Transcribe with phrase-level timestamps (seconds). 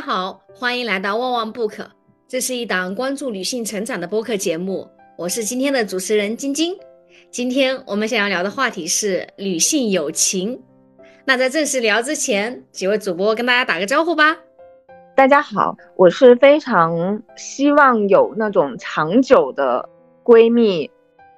[0.00, 1.84] 好，欢迎来到旺旺 book，
[2.26, 4.88] 这是一档关注女性成长的播客节目，
[5.18, 6.74] 我是今天的主持人晶晶。
[7.30, 10.58] 今天我们想要聊的话题是女性友情。
[11.26, 14.38] 那在正式聊之前，几位主播跟大家打个招呼吧。
[15.14, 19.86] 大家好，我是非常希望有那种长久的
[20.24, 20.90] 闺蜜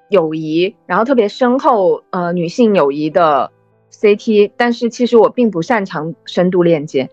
[0.09, 3.51] 友谊，然后特别深厚呃女性友谊的
[3.91, 7.09] CT，但是其实我并不擅长深度链接。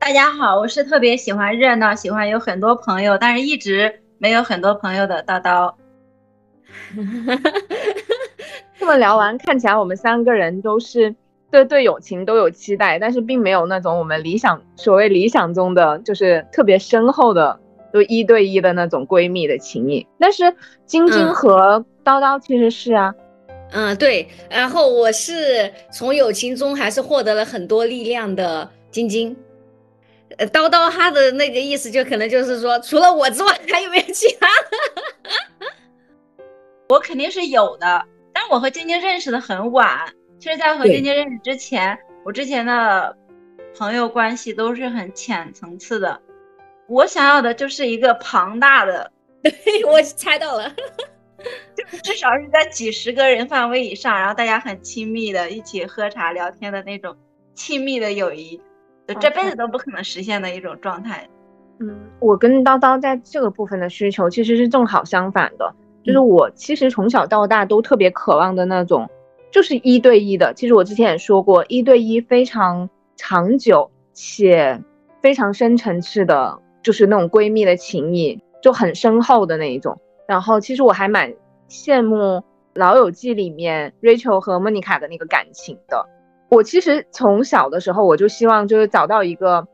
[0.00, 5.74] 大家好，我是特别喜欢热闹，喜欢有很多朋友，但是一直没有很多朋友的叨叨。
[8.78, 11.14] 这么聊完，看起来我们三个人都是
[11.50, 17.60] 对对友情都有期待，但是并没有那种我们理想所谓理想中的就是特别深厚的，
[17.92, 20.06] 就一对一的那种闺蜜的情谊。
[20.18, 20.56] 但是
[20.86, 23.14] 晶晶和叨叨其实是啊，
[23.72, 29.36] 嗯对，然后我是从友情中还是获得了很多力量的晶晶。
[30.38, 35.66] 呃，叨叨他的那个意思就可能就是说，除了我之外，还有没有其他的？
[36.88, 40.12] 我肯定是有的，但我和晶晶认识的很晚。
[40.38, 43.16] 其实，在和晶晶认识之前，我之前的
[43.76, 46.20] 朋友关系都是很浅层次的。
[46.88, 50.74] 我想要的就是一个庞大的，对我猜到了，
[51.76, 57.16] 就至少是在几十个人范围以上，然后大家很亲密的一起喝茶聊天的那种
[57.54, 58.60] 亲密的友谊。
[59.14, 61.28] 这辈子都不可能实现的一种状态。
[61.78, 69.08] 嗯，我跟叨叨在这个部分的需求其实是正好相反的，就是我其实从小到大都特别渴望的那种，
[69.50, 70.52] 就是一对一的。
[70.54, 74.78] 其实我之前也说过，一对一非常长久且
[75.22, 79.98] 非常深层次的，就是那种闺蜜的情谊，就很深厚的那一种。
[80.28, 81.32] 然后其实我还蛮
[81.68, 82.16] 羡慕
[82.74, 86.06] 《老友记》里面 Rachel 和 Monica 的那个感情的。
[86.50, 89.68] 我其实从小的时候我就希望就是找到一个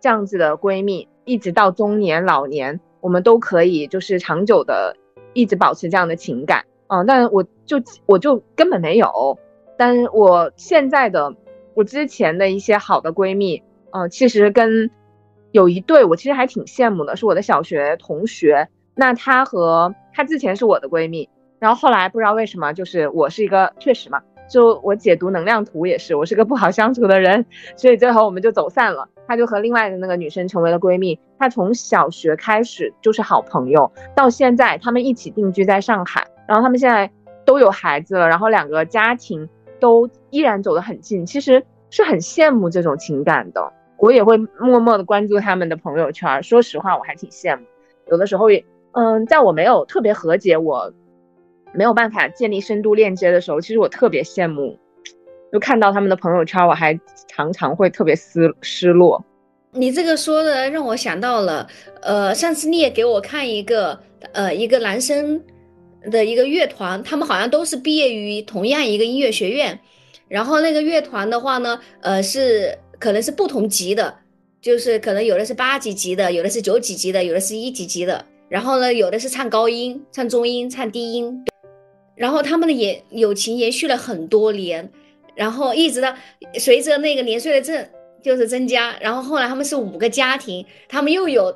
[0.00, 4.96] 这样子的闺蜜，一直到中年老年，我们都可以就是长久的
[5.32, 7.04] 一直保持这样的情感啊。
[7.04, 9.38] 但我就我就根本没有。
[9.76, 11.32] 但我现在的
[11.74, 14.90] 我之前的一些好的闺蜜，嗯，其实跟
[15.52, 18.68] 有一对我其实还挺羡慕的，是我的小学同学。
[18.96, 21.28] 那她和她之前是我的闺蜜，
[21.60, 24.20] 然后后来不知道为什么，就是我是一个确实嘛。
[24.48, 27.44] 就我解读能量图也是，我是个不好相处的人，
[27.76, 29.08] 所以最后我们就走散了。
[29.26, 31.18] 她就和另外的那个女生成为了闺蜜。
[31.38, 37.10] 她从小学开始就是好朋友，到现在他们一起定居在上海，然后他们现在
[37.44, 39.48] 都有孩子了，然后两个家庭
[39.78, 41.26] 都依然走得很近。
[41.26, 46.42] 其实是很羡慕这种情感的，我也会默默的关注他们的朋友圈。
[46.42, 47.64] 说实话，我还挺羡慕。
[48.06, 50.92] 有的时候也，嗯，在我没有特别和解我。
[51.72, 54.78] 没有办法建立深度链接的时候，其实我特别羡慕，
[55.52, 56.98] 就看到他们的朋友圈，我还
[57.28, 59.24] 常常会特别失失落。
[59.72, 61.68] 你这个说的让我想到了，
[62.00, 64.00] 呃，上次你也给我看一个，
[64.32, 65.40] 呃，一个男生
[66.10, 69.78] 的一个乐团，他们好像都是毕业于同样一个音乐学院，
[70.26, 74.12] 然后那个乐团的话呢，呃，是可能是不同级的，
[74.60, 81.44] 就是可能有的是八级级的，有的是九级级的，有的是一级级的，然后呢，有的是唱高音、唱中音、唱低音。
[82.18, 84.90] 然后他们的延友情延续了很多年，
[85.36, 86.12] 然后一直到
[86.58, 87.88] 随着那个年岁的增
[88.20, 91.54] 就是增加，然后后来他们是五个家庭，他们又有，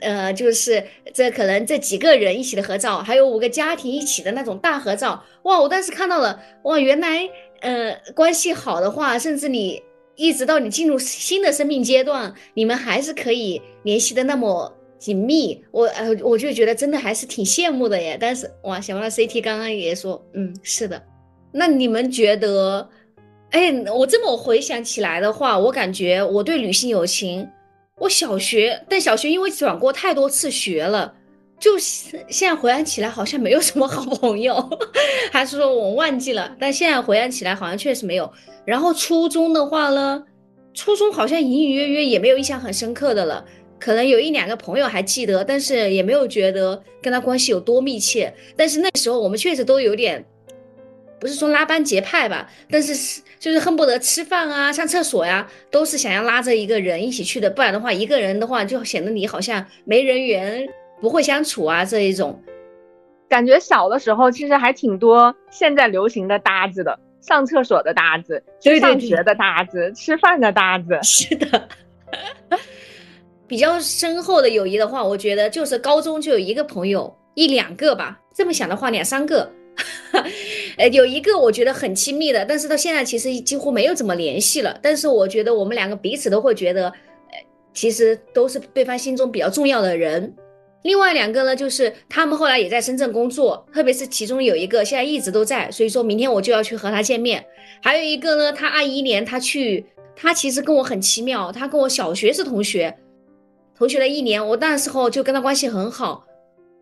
[0.00, 0.84] 呃，就是
[1.14, 5.58] 这可能这几个人一起的合照，还有五个家庭一起的那种大合照，哇！
[5.58, 7.26] 我当时看到了，哇，原来，
[7.60, 9.82] 呃，关系好的话，甚至你
[10.14, 14.76] 一直到你进入新的生命阶段，你们还是可以联系的那么。
[15.02, 18.16] 紧密，我呃，我就觉得真的还是挺羡慕的耶。
[18.20, 21.02] 但是哇，小王的 CT 刚刚也说，嗯，是的。
[21.50, 22.88] 那你们觉得，
[23.50, 27.44] 哎，我这么回想起来的话，我感觉我对女性友情，
[27.98, 31.12] 我小学，但小学因为转过太多次学了，
[31.58, 34.54] 就现在回想起来好像没有什么好朋友，
[35.32, 36.56] 还是说我忘记了？
[36.60, 38.32] 但现在回想起来好像确实没有。
[38.64, 40.22] 然后初中的话呢，
[40.72, 43.44] 初中好像隐隐约约也没有印象很深刻的了。
[43.82, 48.32] 可能有一两个朋友还记得，但是也没有觉得跟他关系有多密切。
[48.56, 50.24] 但是那时候我们确实都有点，
[51.18, 60.64] 不是说拉帮结派吧，但是就是恨不得吃饭啊、上厕所呀，都是想要拉着一个人一起去的，不然的话，一个人的话就显得你好像没人缘、
[61.00, 62.40] 不会相处啊这一种。
[63.28, 71.00] 感觉小的时候其实还挺多现在流行的搭子的，上厕所的搭子，上学的搭子，吃饭的搭子。
[71.02, 71.68] 是的。
[73.52, 78.18] 比较深厚的友谊的话，我觉得就是高中就有一个朋友一两个吧。
[78.34, 79.46] 这么想的话，两三个。
[80.78, 84.78] 呃，有一个我觉得很亲密的，但是到现在其实几乎没有怎么联系了。
[84.80, 87.38] 但是我觉得我们两个彼此都会觉得，呃，
[87.74, 90.34] 其实都是对方心中比较重要的人。
[90.84, 97.44] 另外两个呢，就是他们后来也在深圳工作，特别是其中有一个现在一直都在，所以说明天我就要去和他见面。
[97.82, 99.84] 还有一个呢，他二一年他去，
[100.16, 102.94] 他其实跟我很奇妙，他跟我小学是同学，
[103.82, 106.24] 同学了一年，我那时候就跟他关系很好。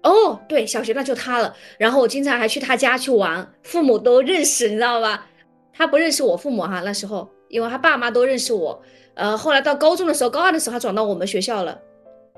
[0.02, 1.56] 哦，对，小学那就他了。
[1.78, 5.26] 然后我经常还去他家去玩，父母都认识，你知道吧？
[5.72, 8.82] 他不认识我父母哈，那时候因为他爸妈都认识我。
[9.14, 11.80] 呃，后来到高中的时候，高二的时候他转到我们学校了。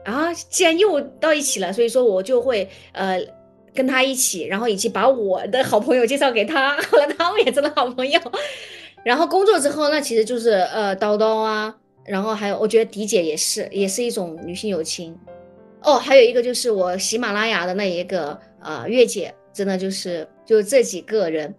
[0.04, 3.20] 啊，既然又到一起了，所以说我就会呃
[3.74, 8.20] 跟他一起，然后以及把我的好朋友介绍给他， 后来他们也成了好朋友。
[9.04, 11.74] 然后工作之后，那其实就是呃叨叨啊，
[12.04, 15.18] 然后还有我觉得迪姐也是，也是一种女性友情。
[15.82, 21.54] 哦，还有一个就是我喜马拉雅的那一个呃月姐，真的就是就这几个人。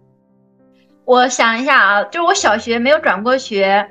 [1.04, 3.88] 我想一下啊，就是我小学没有转过学。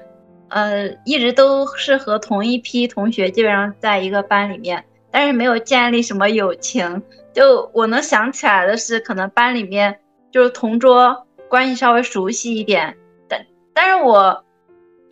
[0.50, 7.02] 呃，一直都是和同一批同学，基本上在一个班里面，但是没有建立什么友情。
[7.34, 10.00] 就我能想起来的是，可能班里面
[10.32, 12.96] 就是同桌关系稍微熟悉一点，
[13.28, 14.44] 但但是我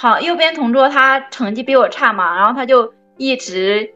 [0.01, 3.93] 好右边同桌他成绩比我差嘛，然后他就一直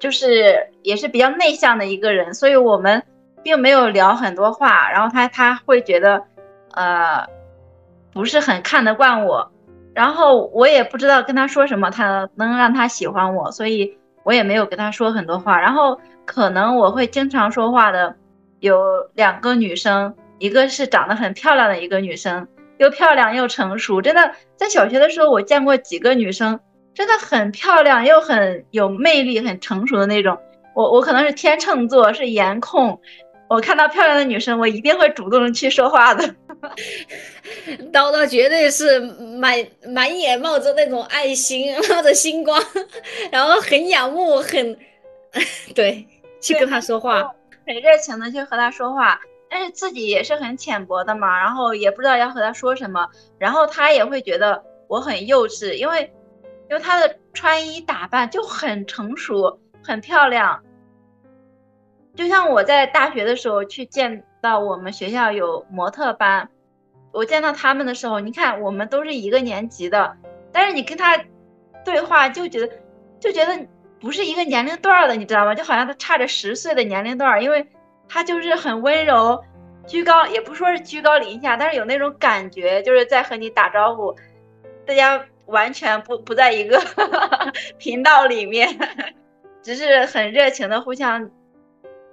[0.00, 3.02] 就是也是比较内向的一个人，所以我们
[3.42, 6.24] 并没有聊很多话，然后他他会觉得
[6.72, 7.26] 呃
[8.14, 9.52] 不是很看得惯我。
[9.92, 15.60] 然后我也不知道跟他说什么，他能让他喜欢我，所以我也没有跟他说很多话。
[15.60, 18.16] 然后可能我会经常说话的
[18.60, 18.82] 有
[19.12, 22.48] 两个女生，一个是长得很漂亮的一个女生，
[22.78, 24.00] 又漂亮又成熟。
[24.02, 26.58] 真的，在小学的时候我见过几个女生，
[26.94, 30.38] 真的很漂亮又很有魅力、很成熟的那种。
[30.74, 33.00] 我我可能是天秤座，是颜控。
[33.48, 36.24] 我看到漂亮的女生，我一定会主动去说话的。
[37.92, 39.54] 叨叨绝对是满
[39.88, 42.58] 满眼冒着那种爱心，冒着星光，
[43.30, 44.78] 然后很仰慕，很
[45.74, 46.06] 对，
[46.40, 47.30] 去跟他说话，
[47.66, 49.20] 很热情的去和他说话。
[49.52, 53.06] 但是自己也是很浅薄的嘛，然后也不知道要和他说什么，
[53.38, 56.10] 然后他也会觉得我很幼稚，因为
[56.70, 60.62] 因为他的穿衣打扮就很成熟，很漂亮。
[62.16, 66.48] 就像我在大学的时候去见到我们学校有模特班，
[67.12, 70.16] 我见到他们的时候，你看我们都是一个年级的，
[70.50, 71.22] 但是你跟他
[71.84, 72.72] 对话就觉得
[73.20, 73.68] 就觉得
[74.00, 75.54] 不是一个年龄段的，你知道吗？
[75.54, 77.66] 就好像他差着十岁的年龄段，因为
[78.12, 79.42] 他就是很温柔，
[79.86, 84.14] 居高也不说是居高临下，但是有那种感觉，就是在和你打招呼，
[84.84, 86.78] 大家完全不不在一个
[87.78, 88.68] 频道里面，
[89.62, 91.30] 只是很热情的互相。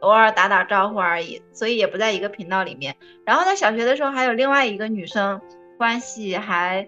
[0.01, 2.95] 偶尔打打招呼而已，所以也不在一个频道里面。
[3.25, 5.41] 然后在小学的时候，还有另外一个女生，
[5.77, 6.87] 关系还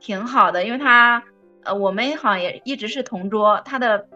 [0.00, 1.22] 挺好的，因为她，
[1.64, 3.60] 呃，我们好像也一直是同桌。
[3.66, 4.08] 她的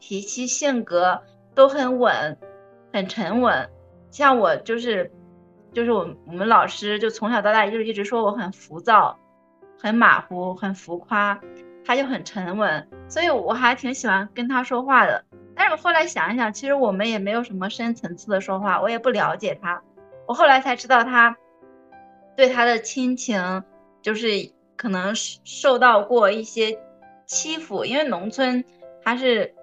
[0.00, 1.22] 脾气性格
[1.54, 2.36] 都很稳，
[2.92, 3.68] 很沉稳。
[4.10, 5.10] 像我就是，
[5.72, 9.18] 就是我我们老师就从小到大就一直说我很浮躁，
[9.78, 11.40] 很马虎，很浮夸。
[11.82, 15.24] 他就很沉稳，所以我还挺喜欢跟他说话的。
[15.56, 19.82] 但是我后来想一想，其实我们也没有什么深层次的说话，我也不了解他。
[20.28, 21.36] 我后来才知道，他
[22.36, 23.64] 对他的亲情
[24.02, 24.28] 就是
[24.76, 26.78] 可能受到过一些
[27.26, 28.62] 欺负，因为农村
[29.02, 29.54] 他是，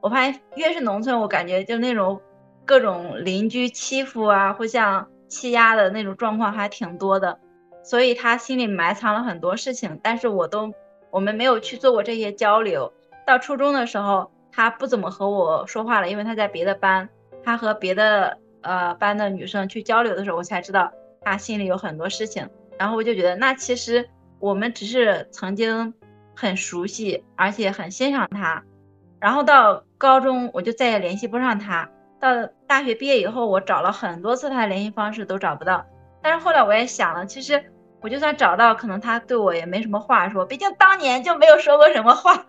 [0.00, 2.20] 我发现越是农村，我感觉就那种
[2.64, 7.38] 各种邻居欺负啊，互相欺压的那种状况还挺多的，
[7.82, 9.98] 所以他心里埋藏了很多事情。
[10.02, 10.72] 但是我都
[11.10, 12.92] 我们没有去做过这些交流。
[13.26, 14.30] 到初中的时候。
[14.52, 17.08] 他不怎么和我说话了，因为他在别的班，
[17.44, 22.50] 他和别的呃班的女生去交流的时候，我才知道他心里有很多事情。
[22.76, 25.94] 然后我就觉得，那其实我们只是曾经
[26.34, 28.64] 很熟悉，而且很欣赏他。
[29.20, 31.88] 然后到高中，我就再也联系不上他。
[32.20, 35.84] 到大学毕业以后，我找了很多次他的联系方式都找不到。
[36.22, 37.64] 但是后来我也想了，其实
[38.00, 42.44] 我就算找到，可能他对我也没什么话说，毕竟当年就没有说过什么话。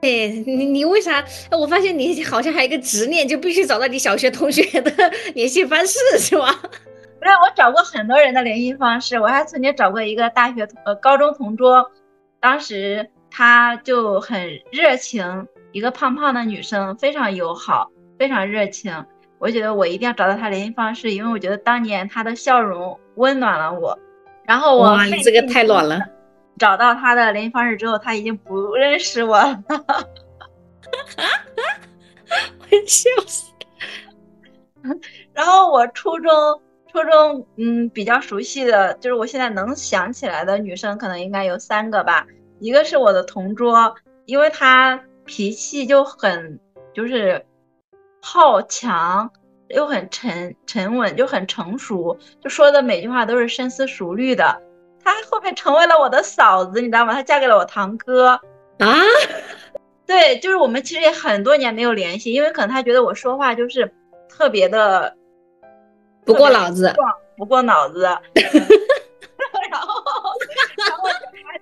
[0.00, 1.24] 哎，你你为啥？
[1.50, 4.90] 我发现你好像还有一个执念，就必须找到你小学同学的
[5.34, 6.46] 联系方式，是吗？
[6.52, 11.90] 不是，我找过很多人的联系方式，我还曾经找过一个大学呃高中同桌，
[12.38, 19.04] 当时他就很热情，一个胖胖的女生，非常友好，非常热情。
[19.38, 23.98] 我觉得我一定要找到他联系方式，因为我觉得当年他的笑容温暖了我。
[24.44, 25.98] 然后我，哇，你这个太暖了。
[26.56, 29.62] 找到他的联系方式之后，他已经不认识我了，
[32.60, 33.52] 我笑死。
[35.32, 36.30] 然后我初中，
[36.92, 42.26] 初中，嗯，比较熟悉的就是我现在能想起来的女生，可能应该有三个吧。
[42.60, 43.94] 一个是我的同桌，
[44.26, 46.60] 因为她脾气就很
[46.94, 47.44] 就是
[48.26, 49.30] 好强，
[49.68, 54.62] 又很沉沉稳，就很成熟，就说的每句话都是深思熟虑的。
[55.04, 57.12] 她后面成为了我的嫂子，你知道吗？
[57.12, 58.28] 她嫁给了我堂哥
[58.78, 58.96] 啊。
[60.06, 63.92] 对，就是我们其实也很多年没有联系，因为可能他觉得我说话就是
[64.26, 65.14] 特别的
[66.24, 66.94] 不过脑子，
[67.36, 68.04] 不过脑子。
[69.70, 70.02] 然后，
[70.78, 71.08] 然后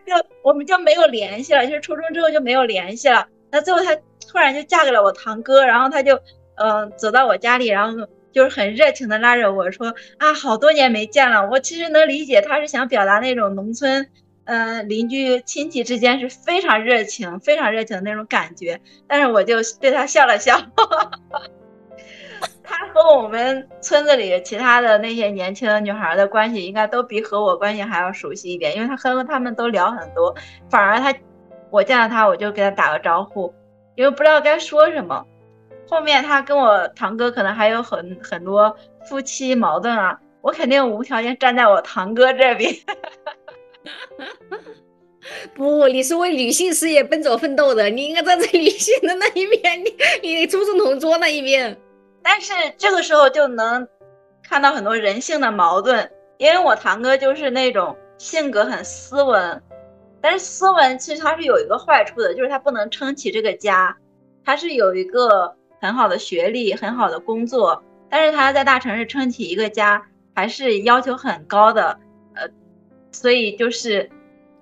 [0.06, 3.26] 就我们就没有联系了，就是初中之后就没有联系了。
[3.50, 3.96] 那最后她
[4.30, 6.18] 突然就嫁给了我堂哥，然后他就
[6.62, 11.48] 嗯走到我家里，然后就是很热情的拉着我说啊，好多年没见了。
[11.50, 14.08] 我其实能理解他是想表达那种农村。
[14.44, 20.60] 嗯，邻居亲戚之间是非常热情、非常热情的那种感觉，但是我就对他笑了笑。
[22.64, 30.34] 他和我们村子里其他的那些年轻女孩的关系，应该都比和我关系还要熟悉一点，因为他和他们都聊很多。
[30.68, 31.14] 反而他，
[31.70, 33.54] 我见到他我就给他打个招呼，
[33.94, 35.24] 因为不知道该说什么。
[35.92, 42.74] 后面他跟我堂哥可能还有很很多夫妻矛盾啊，我肯定无条件站在我堂哥这边。
[45.54, 51.78] 不，你是为女性事业奔走奋斗的，你应该站在女性的那一边，你你出生同桌那一边。
[52.22, 53.86] 但是这个时候就能
[54.42, 59.62] 看到很多人性的矛盾，因为我堂哥就是那种性格很斯文，
[60.22, 63.94] 但是斯文其实他是有一个坏处的，就是他不能撑起这个家。
[64.44, 70.02] 他是有一个很好的学历，很好的工作，但是他在大城市撑起一个家
[70.34, 71.98] 还是要求很高的，
[72.34, 72.48] 呃。
[73.14, 74.10] 所以就是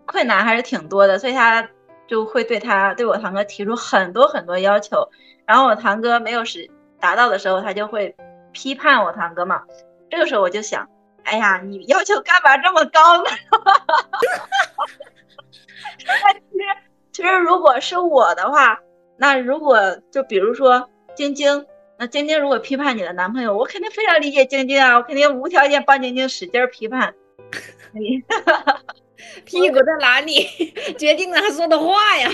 [0.06, 1.68] 困难还是挺多的，所以他
[2.08, 5.08] 就会对他对我堂哥提出很多很多要求，
[5.46, 8.16] 然后我堂哥没有实达到的时候，他就会
[8.50, 9.62] 批判我堂哥嘛。
[10.10, 10.88] 这个时候我就想，
[11.22, 13.30] 哎呀，你要求干嘛这么高呢？
[15.96, 16.10] 其实
[17.12, 18.80] 其实如果是我的话，
[19.16, 21.66] 那如果就比如说晶晶，
[21.98, 27.14] 那晶晶如果批判你的男朋友，我肯定非常理解晶晶啊，我肯定无条件帮晶晶使劲批判。
[27.92, 28.22] 你
[29.44, 30.46] 屁股在哪里，
[30.96, 32.30] 决定了他说的话呀。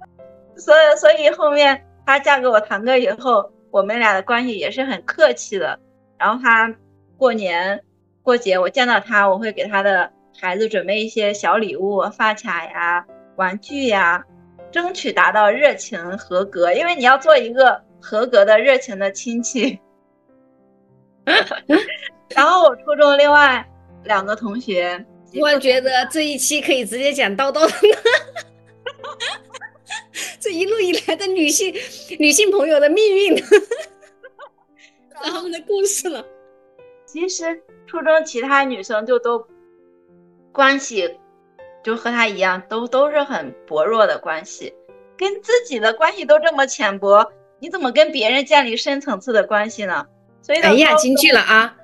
[0.56, 5.78] 所以，所以后面她嫁给我堂哥以后，我们俩的关系也是很客气的。
[6.18, 6.72] 然后她
[7.16, 7.82] 过年
[8.22, 14.22] 过节，我见到她，我会给她的孩子准备一些小礼物，发卡呀、玩具呀，
[14.70, 16.72] 争取达到热情合格。
[16.74, 19.78] 因为你要做一个合格的热情的亲戚。
[22.34, 23.66] 然后我初中另外。
[24.04, 25.04] 两个同学，
[25.42, 27.72] 我觉得这一期可以直接讲叨叨的，
[30.40, 31.70] 这一路以来的女性
[32.18, 33.36] 女性朋友的命运，
[35.10, 36.24] 他们的故事了。
[37.04, 39.46] 其实初中其他女生就都
[40.50, 41.18] 关系
[41.84, 44.72] 就和她一样，都都是很薄弱的关系，
[45.18, 47.30] 跟自己的关系都这么浅薄，
[47.60, 50.06] 你怎么跟别人建立深层次的关系呢？
[50.42, 51.76] 所以，哎呀，进去了啊。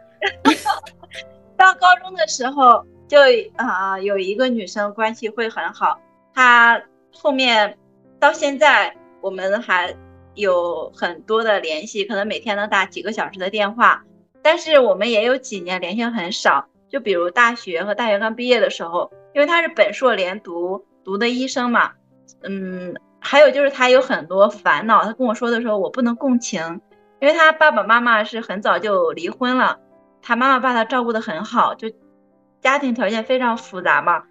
[1.57, 3.19] 到高中的时候，就
[3.57, 6.01] 啊有一个女生关系会很好，
[6.35, 7.79] 她后面
[8.19, 9.95] 到现在我们还
[10.35, 14.03] 有很多的联系，可能每天能打几个小时的电话。
[14.43, 21.93] 但是我们也有几年联系很少，就比如大学和大学刚毕业的时候，因为她是本硕连读读的医生嘛，
[22.43, 22.95] 嗯，
[23.29, 26.81] 还有就是他有很多烦恼，他跟我说的时候我不能共情，
[27.19, 29.77] 因为他爸爸妈妈是很早就离婚了。
[30.23, 31.91] 他妈妈把他照顾的很好，就
[32.61, 34.23] 家庭条件非常复杂嘛。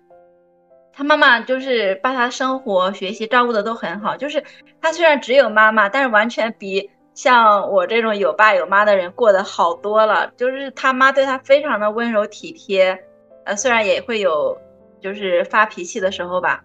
[0.93, 4.15] 他妈妈就是把他生活、学习照顾的都很好。
[4.15, 4.41] 就是
[4.81, 10.31] 他虽然只有妈妈，但是完全比像我这种有爸有妈的人过得好多了。
[10.37, 12.97] 就是他妈对他非常的温柔体贴，
[13.43, 14.57] 呃，虽然也会有
[15.01, 16.63] 就是发脾气的时候吧。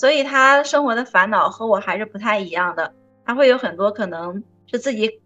[0.00, 2.90] 所以他生活的烦恼和我还是不太一样的。
[3.26, 5.20] 他会有很多可能是自己，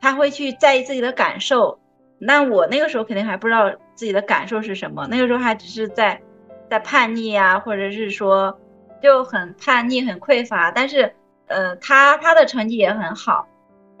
[0.00, 1.80] 他会去在意自己的感受。
[2.20, 6.22] 那我那个时候肯定还不知道自己的感受是什么，那个时候还只是在，
[6.70, 8.56] 在叛逆呀，或者是说
[9.02, 10.70] 就很叛逆、很匮乏。
[10.70, 11.12] 但是，
[11.48, 13.48] 呃，他他的成绩也很好，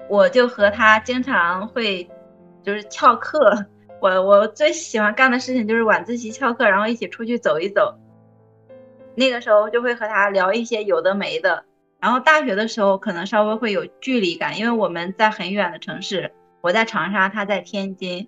[0.08, 2.08] 我就和他经常会
[2.62, 3.66] 就是翘课。
[4.00, 7.92] 我我最喜欢干的事情就是晚自习翘课，然后一起出去走一走。
[9.14, 11.64] 那个时候就会和他聊一些有的没的。
[12.00, 16.32] 然后大学的时候可能稍微会有距离感，因为我们在很远的城市。
[16.60, 18.26] 我在长沙，他在天津，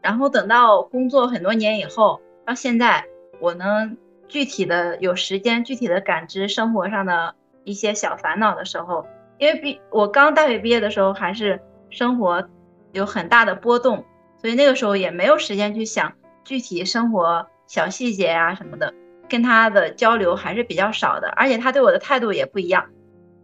[0.00, 3.04] 然后等到工作很多年以后，到现在
[3.40, 9.06] 我能具体的有时间具体的感知生活上的一些小烦恼的时候，
[9.38, 12.48] 因为毕我刚大学毕业的时候还是生活
[12.92, 14.04] 有很大的波动，
[14.40, 16.12] 所以那个时候也没有时间去想
[16.44, 18.92] 具体生活小细节呀什么的，
[19.28, 22.86] 跟他的交流还是比较少的，而且他对我的态度也不一样，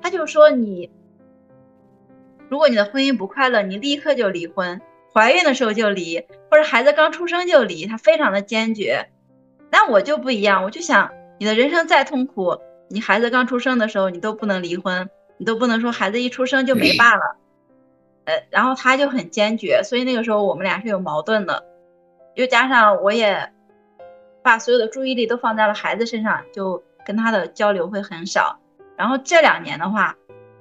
[0.00, 0.90] 他就说你，
[2.48, 4.80] 如果你的婚姻不快乐，你立刻就离婚，
[5.12, 9.08] 怀孕的时候就离，或者孩子刚出生就离，他非常的坚决。
[9.70, 17.36] 但我就不一样，我就想，你的人生再痛苦，你孩子刚出生的时候你都不能离婚，你都不能说孩子一出生就没爸了。
[18.26, 21.64] 呃，然后他就很坚决，所以那个时候我们俩是有矛盾的，
[22.34, 23.52] 又加上我也
[24.44, 28.60] 把所有的注意力都放在了孩子身上，就跟他的交流会很少。
[28.94, 30.14] 然后这两年的话，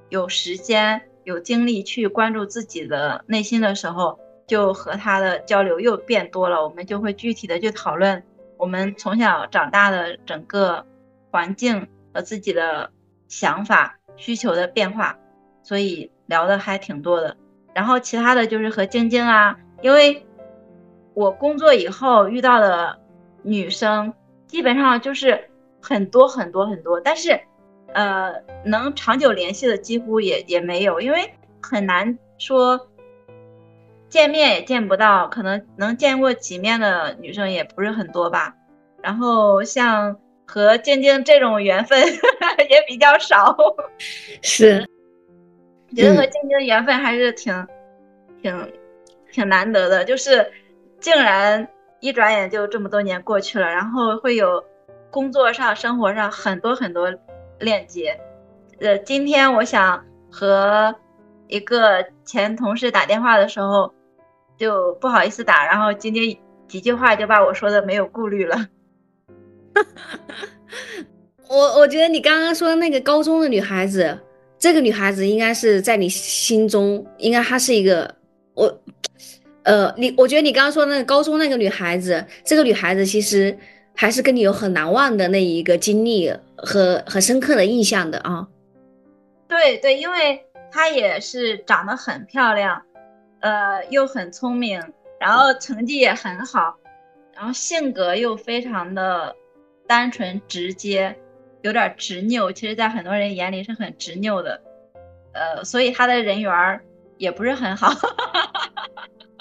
[0.07, 6.63] 有时间有精力去关注自己的内心的时候，就和他的交流又变多了。
[6.63, 8.23] 我们就会具体的去讨论
[8.55, 10.85] 我们从小长大的整个
[11.29, 12.89] 环境和自己的
[13.27, 15.19] 想法需求的变化，
[15.61, 17.35] 所以聊的还挺多的。
[17.73, 20.25] 然后其他的就是和晶晶啊，因为
[21.13, 22.97] 我工作以后遇到的
[23.43, 24.13] 女生
[24.47, 25.49] 基本上就是
[25.81, 27.39] 很多很多很多，但是。
[27.95, 28.33] 呃，
[28.65, 31.31] 能长久联系的几乎也也没有，因为
[31.61, 32.89] 很难说
[34.09, 38.55] 见面也见不到，可能能见过几面的女生也不是很多吧。
[38.99, 42.01] 然后像和静静这种缘分
[42.67, 43.55] 也比较少，
[44.41, 44.83] 是，
[45.95, 47.67] 觉得和静静缘分还是挺
[48.41, 48.73] 挺
[49.31, 50.51] 挺难得的，就是
[50.99, 51.67] 竟然
[52.03, 54.61] 一转眼就这么多年过去了，然后会有
[55.09, 57.09] 工作上、生活上很多很多。
[57.59, 58.19] 链接，
[58.81, 60.93] 呃，今天我想和
[61.47, 63.93] 一个前同事打电话的时候，
[64.57, 66.35] 就不好意思打，然后今天
[66.67, 68.67] 几句话就把我说的没有顾虑了。
[71.47, 74.19] 我我觉得你刚刚说的那个高中的女孩子，
[74.59, 78.13] 这个女孩子应该是在你心中，应该她是一个，
[79.63, 83.57] 呃，你我觉得你刚刚说那个高中那个女孩子，这个女孩子其实。
[83.95, 88.47] 还是跟你有很难忘的那一个经历和很深刻的印象的啊。
[89.47, 92.81] 对对，因为她也是长得很漂亮，
[93.41, 94.81] 呃，又很聪明，
[95.19, 96.75] 然后成绩也很好，
[97.35, 99.35] 然后性格又非常的
[99.85, 101.15] 单纯直接，
[101.61, 102.51] 有点执拗。
[102.51, 104.59] 其实，在很多人眼里是很执拗的，
[105.33, 106.81] 呃，所以她的人缘
[107.19, 107.93] 也不是很好。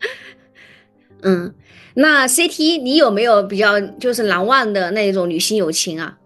[1.22, 1.54] 嗯。
[1.94, 6.16] 那 CT，你有没有比较就是难忘的那种女性友情啊？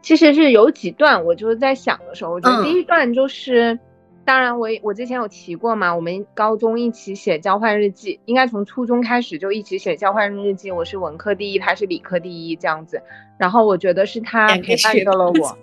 [0.00, 3.76] 其实是有几段，我就是在想的时候，我觉得第一段就是，
[4.24, 10.70] 当然我我之前有提过嘛，我们高中一起写交换日记，应该从初中开始就一起写交换日记。
[10.70, 13.02] 我是文科第一，他是理科第一这样子。
[13.36, 15.58] 然后我觉得是他陪伴着了我，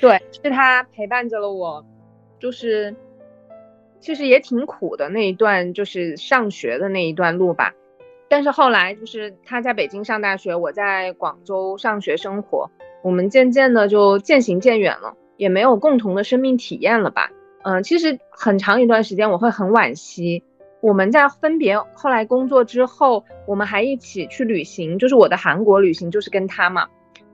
[0.00, 1.86] 对，是他陪伴着了我，
[2.40, 2.92] 就是
[4.00, 7.72] 其实也挺苦的那一段，就是上学的那一段路吧。
[8.28, 12.70] 但是后来就是他在北京上大学，我在广州上学生活，
[13.02, 17.30] 我们渐渐的就渐行渐远了，也没有共同的生命体验了吧？
[17.62, 20.42] 嗯，其实很长一段时间我会很惋惜。
[20.80, 26.86] 我们在分别后来工作之后，我们还一起去旅行，就是我的韩国旅行就是跟他嘛。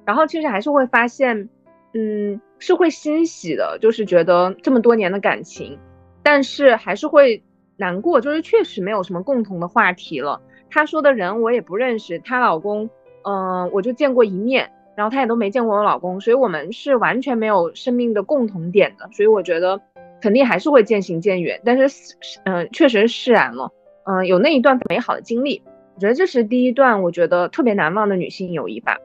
[0.07, 1.49] 然后其实还是会发现，
[1.93, 5.79] 嗯，是会欣喜的，就是觉得这么多年的感情，
[6.25, 7.41] 但是还是会
[7.77, 10.41] 难过，就是确实没有什么共同的话题了。
[10.71, 12.91] 她说的人我也不认识，她老公，
[13.23, 19.81] 嗯，我就见过一面，然后她也都没见过我老公，所以我们是完全没有生命的共同点的，所以我觉得
[20.21, 23.71] 肯定还是会渐行渐远，但是，嗯，确实释然了，
[24.07, 25.63] 嗯，有那一段美好的经历，
[25.95, 28.99] 我觉得这是第一段我觉得特别难忘的女性友谊吧。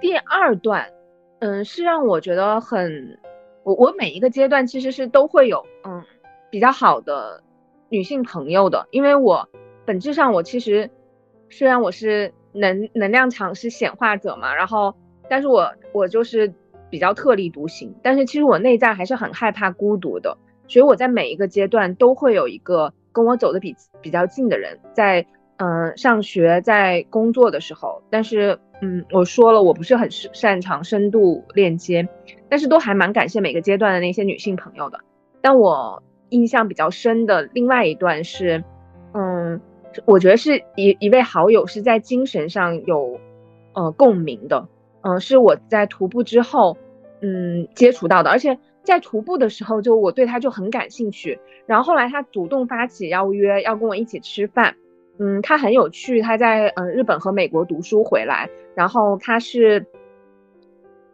[0.00, 0.88] 第二段，
[1.40, 3.18] 嗯，是让我觉得很，
[3.64, 6.02] 我我每一个阶段其实是都会有，嗯，
[6.52, 7.42] 比较好的
[7.88, 9.48] 女性朋友的，因为我
[9.84, 10.88] 本质上我其实。
[11.54, 14.94] 虽然我是能能量场是显化者嘛，然后，
[15.28, 16.50] 但是我我就是
[16.88, 20.34] 比较特立独行，但是其实我内在还是很害怕孤独的，
[20.66, 25.26] 所以我在每一个阶段都会有一个跟我走的比比较近的人，在
[25.58, 32.08] 嗯上学在工作的时候，但是嗯我说了我不是很擅长深度链接，
[32.48, 34.98] 但是都还蛮感谢每个阶段的那些女性朋友的，
[35.42, 38.64] 但我印象比较深的另外一段是，
[39.14, 39.60] 嗯。
[40.06, 43.20] 我觉得是一一位好友是在精神上有，
[43.74, 44.66] 呃共鸣的，
[45.02, 46.78] 嗯，是我在徒步之后，
[47.20, 54.74] 嗯接触到的，而且在徒步的时候就我对他就很感兴趣，然后后来他主动发起邀约要跟我一起吃饭，
[55.18, 59.84] 嗯，他很有趣，他在嗯日本和美国读书回来，然后他是，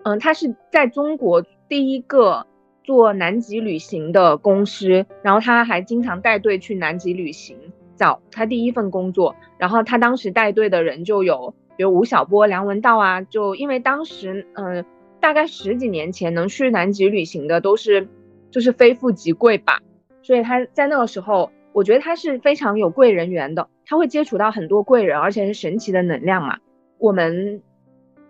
[0.04, 2.46] 嗯他是在中国第一个
[2.88, 7.54] 做南极旅行的公司，然后他还经常带队去南极旅行。
[7.96, 14.82] 找他第一份工作，然后他当时带队的人就有，比如吴晓波、梁文道啊，就因为当时，嗯，
[15.20, 18.08] 大概十几年前能去南极旅行的都是
[18.50, 19.80] 就是非富即贵吧，
[20.22, 26.56] 所以他在那个时候，我觉得他是非常有贵人缘的，他会接触到很多贵人，而且是神奇的能量嘛。
[26.98, 27.60] 我们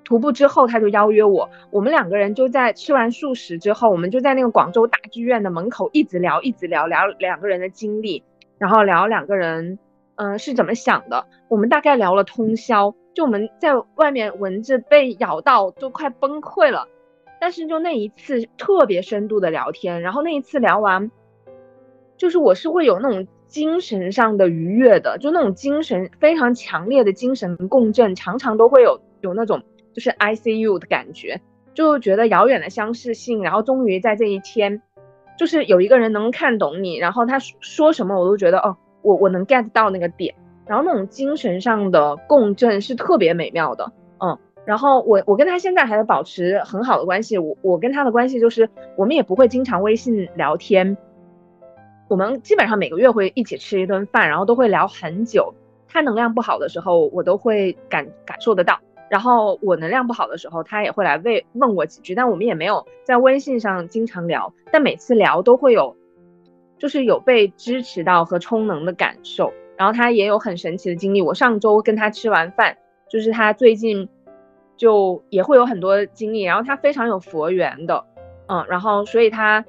[0.08, 8.24] 徒步之后，他就邀约我，我们两个人就在吃完素食之后，我们就在那个广州大剧院的门口一直聊，一直聊聊两个人的经历，
[8.56, 9.78] 然后聊两个人
[10.14, 12.94] 嗯是怎么想的，我们大概聊了通宵。
[13.12, 16.88] 就我们在外面蚊子被咬到都快崩溃了，
[17.38, 21.10] 但是就那一次特别深度的聊天，然后那一次聊完，
[22.16, 29.60] 就是我是会有那种精神上的愉悦的，就那种精神非常强烈的精神共振，常常都会有有那种
[29.98, 31.40] 就是 I C U 的感觉，
[31.74, 34.80] 就觉得遥远的相似性，然后终于在这一天，
[35.36, 40.36] 就是有一个人能看懂你，然后他说什么我都觉得哦，我我能 get 到那个点。
[40.68, 50.96] 然后那种精神上的共振是特别美妙的，嗯，然后我我跟他现在还是保持很好的关系，我我跟他的关系就是我们也不会经常微信聊天，
[52.06, 55.52] 我们基本上每个月会一起吃一顿饭，然后都会聊很久。
[55.90, 58.78] 他能量不好的时候，我都会感感受得到，
[59.10, 65.96] 然后我能量不好的时候，他也会来问问我几句，但我们也没有在微信上经常聊，但每次聊都会有，
[66.78, 69.52] 就是有被支持到和充能的感受。
[69.76, 71.22] 然后他也有很神奇的经历。
[71.22, 72.76] 我上周跟他吃完饭，
[73.08, 74.08] 就是他最近
[74.76, 76.42] 就也会有很多经历。
[76.42, 78.04] 然后他非常有佛缘的，
[78.48, 79.64] 嗯，然后所以他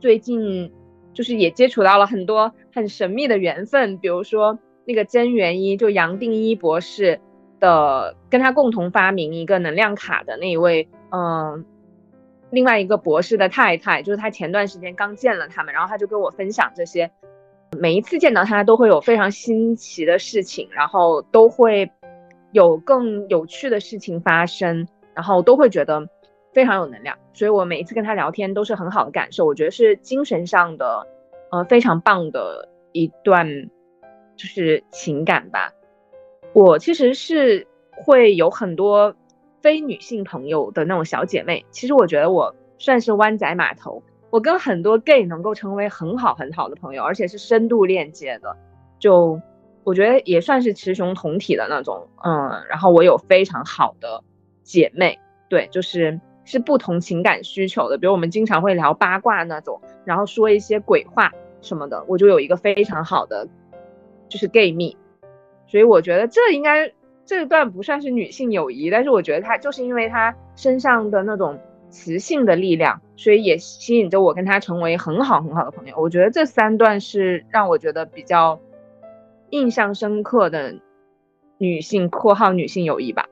[0.00, 0.70] 最近
[1.14, 7.20] 就是也接触到了很多很神秘的缘分，比如说那个真元一，就杨定一博士
[7.64, 11.64] 的跟他共同发明一个能量卡的那一位，嗯，
[12.50, 17.10] 另外一个博士的太太，就是他前段时间刚见了他们，然后他就跟我分享这些。
[17.80, 21.90] 每一次见到他都会有非常新奇的事情，然后都会
[22.52, 26.06] 有更有趣的事情发生，然后都会觉得
[26.52, 27.16] 非常有能量。
[27.32, 31.06] 所以我每一次跟他聊天都是很好的感受，我觉得是精神上的，
[31.50, 33.48] 呃，非常棒的一段
[34.36, 35.72] 就是情感吧。
[36.54, 39.14] 我其实是会有很多
[39.60, 44.02] 非女性朋友的那种小姐妹，其实我觉得我算是湾仔码头。
[44.30, 48.56] 我跟很多 gay 能够成为很好很好的朋友，而且是深度链接的，
[48.98, 49.40] 就
[49.84, 54.22] 我觉得也算是雌雄同体的那种，嗯，然后我有非常好的
[54.62, 63.48] 姐妹，对，就是是不同情感需求的，比如我们经常会聊八卦那种，然后说一些鬼话什么的，我就有一个非常好的
[64.28, 64.96] 就是 gay 蜜，
[65.66, 66.92] 所以我觉得这应该
[67.24, 71.58] 这段不算是女性友谊，但是我觉得她就是因为她身上的那种。
[71.90, 75.94] 雌性的力量，所以也吸引着我跟她成为很好很好的朋友。
[75.96, 78.60] 我觉得这三段是让我觉得比较
[79.50, 80.74] 印象深刻的
[81.56, 83.28] 女性（括号女性友谊）吧。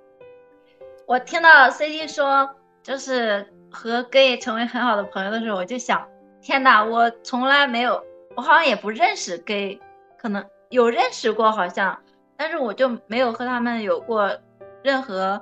[1.09, 2.49] 我听到 C D 说
[2.85, 6.07] 就是和 gay 成为很好的朋友的时候，我就想：
[6.41, 8.01] 天哪，我从来没有，
[8.37, 9.81] 我好像也不认识 gay，
[10.17, 11.99] 可能有认识过，好像，
[12.43, 14.37] 但是我就没有和他们有过
[14.83, 15.41] 任何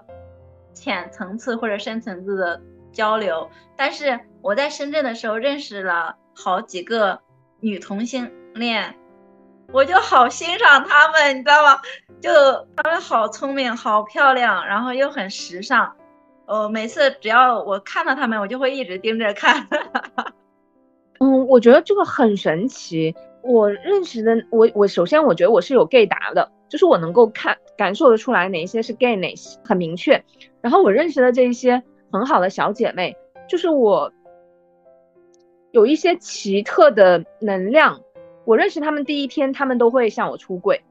[0.75, 2.61] 浅层次或者深层次的。
[2.93, 7.21] 交流，但是我在深圳的时候认识了好几个
[7.61, 8.97] 女同性恋，
[9.73, 11.81] 我就好欣赏她们，你知道吗？
[12.21, 12.31] 就
[12.77, 15.95] 她们好聪明，好漂亮，然后又很时尚。
[16.47, 19.69] 呃，每次只要我看到她们，我就会一直盯着看。
[21.21, 23.15] 嗯，我觉得这个很神奇。
[23.43, 30.25] 我认识的我，我首先我觉得我是有 gay 达的，就是我能够看感受得出来哪一些是 gay，哪些很明确。
[30.63, 31.83] 然后我认识的这一些。
[32.13, 33.17] 很好的小姐妹，
[33.49, 34.13] 就是我
[35.71, 38.01] 有一些奇特的能量。
[38.45, 40.83] 我认识他们第一天，他们都会向我出柜。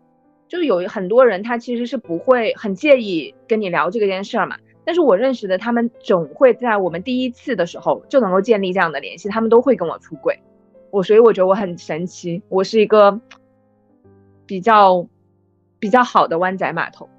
[0.48, 4.56] 就有很多人，他其实是不会很介意跟你聊这个件事儿嘛。
[4.86, 10.39] 但是我认识的他们，总会在我们第一次的时候就能够建立这样的联系，他们都会跟我出柜。
[10.89, 13.20] 我所以我觉得我很神奇，我是一个
[14.46, 15.06] 比较
[15.80, 17.10] 比较好的湾仔码头。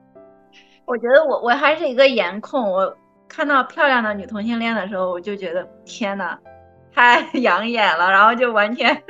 [0.84, 2.96] 我觉得我我还是一个颜控，我。
[3.32, 6.36] 看到漂亮的女同性恋的时候，我就觉得天哪，
[6.92, 9.00] 太 养眼了，然后就完全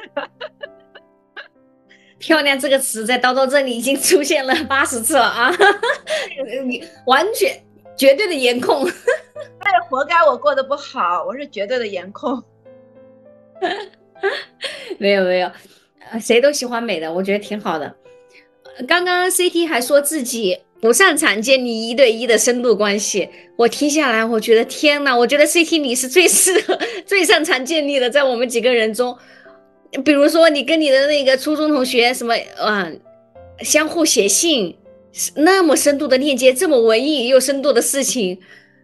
[2.21, 5.51] 漂亮这个词在叨叨这里已经出现了八十次了啊！
[6.67, 7.51] 你 完全
[7.97, 8.87] 绝对的颜控，
[9.59, 12.45] 但是活该我过得不好，我是绝对的颜控。
[14.99, 15.51] 没有没有，
[16.21, 17.97] 谁都喜欢美的，我觉得挺好的。
[18.87, 20.59] 刚刚 CT 还说自己。
[20.81, 29.15] 不擅长建立一对一的深度关系，我听下来，我觉得天呐，我觉得 CT 你是最适合、最擅长建立的，在我们几个人中，
[30.03, 32.99] 比如说你跟你的那个初中同学什么，嗯，
[33.59, 34.75] 相互写信，
[35.35, 38.39] 那么深度的链接，这么文艺又深度的事情，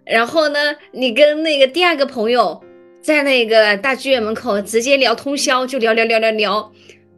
[0.04, 2.62] 然后呢，你跟那个第二个朋友
[3.00, 6.72] 在那个大剧院门口直接聊通宵，就聊聊聊聊聊，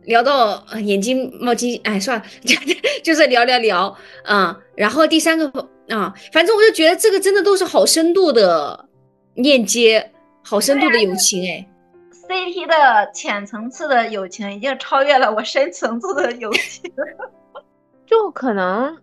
[0.09, 2.57] 聊到眼睛冒金，哎，算了，就
[3.05, 3.95] 就是聊聊聊
[4.25, 4.59] 啊。
[4.75, 5.47] 然后第三个
[5.91, 8.89] 啊，反正我就觉得这个真的都是好深度的
[9.35, 10.11] 链接，
[10.43, 11.69] 好深度的友情哎。
[12.27, 16.91] CT 的浅层次的友情已经超越了我深层次的友情，
[18.07, 18.97] 就可能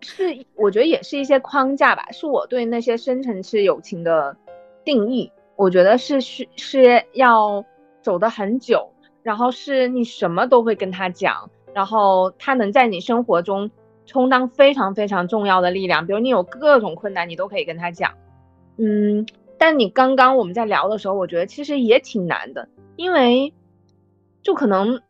[0.00, 4.34] 是我觉得也是一些框架吧，是我对那些深层次友情的
[4.82, 5.30] 定义。
[5.56, 7.64] 我觉得是是是要
[8.02, 8.91] 走得很久，
[9.22, 13.70] 然后是你什么都会跟他讲，然后他能在你生活中
[14.06, 18.12] 充当非常非常重要的力量，比如你有各种困难，你都可以跟他讲，
[18.76, 19.26] 嗯。
[19.58, 23.54] 但你刚刚我们在聊的时候，我觉得其实也挺难的，因为
[24.42, 25.00] 就可能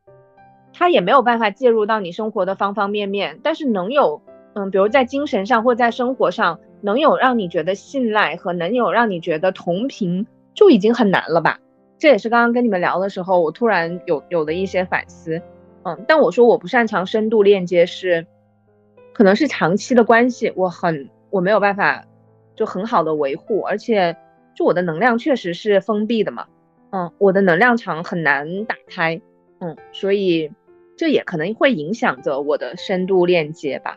[0.75, 4.21] 他也没有办法介入到你生活的方方面面，但是能有，
[4.53, 11.59] 嗯，比如在精神上或在生活上能有让你觉得信赖和能有让你觉得同频，就已经很难了吧？
[12.03, 15.41] 这也是刚刚跟你们聊的时候，我突然有有的一些反思，
[15.85, 18.27] 嗯，但我说我不擅长深度链接是，
[19.13, 22.05] 可能是长期的关系，我很我没有办法
[22.57, 24.17] 就很好的维护，而且。
[24.55, 26.47] 就我的能量确实是封闭的嘛，
[26.91, 29.19] 嗯，我的能量场很难打开，
[29.61, 30.53] 嗯，所以
[30.95, 33.97] 这也可能会影响着我的深度链接吧。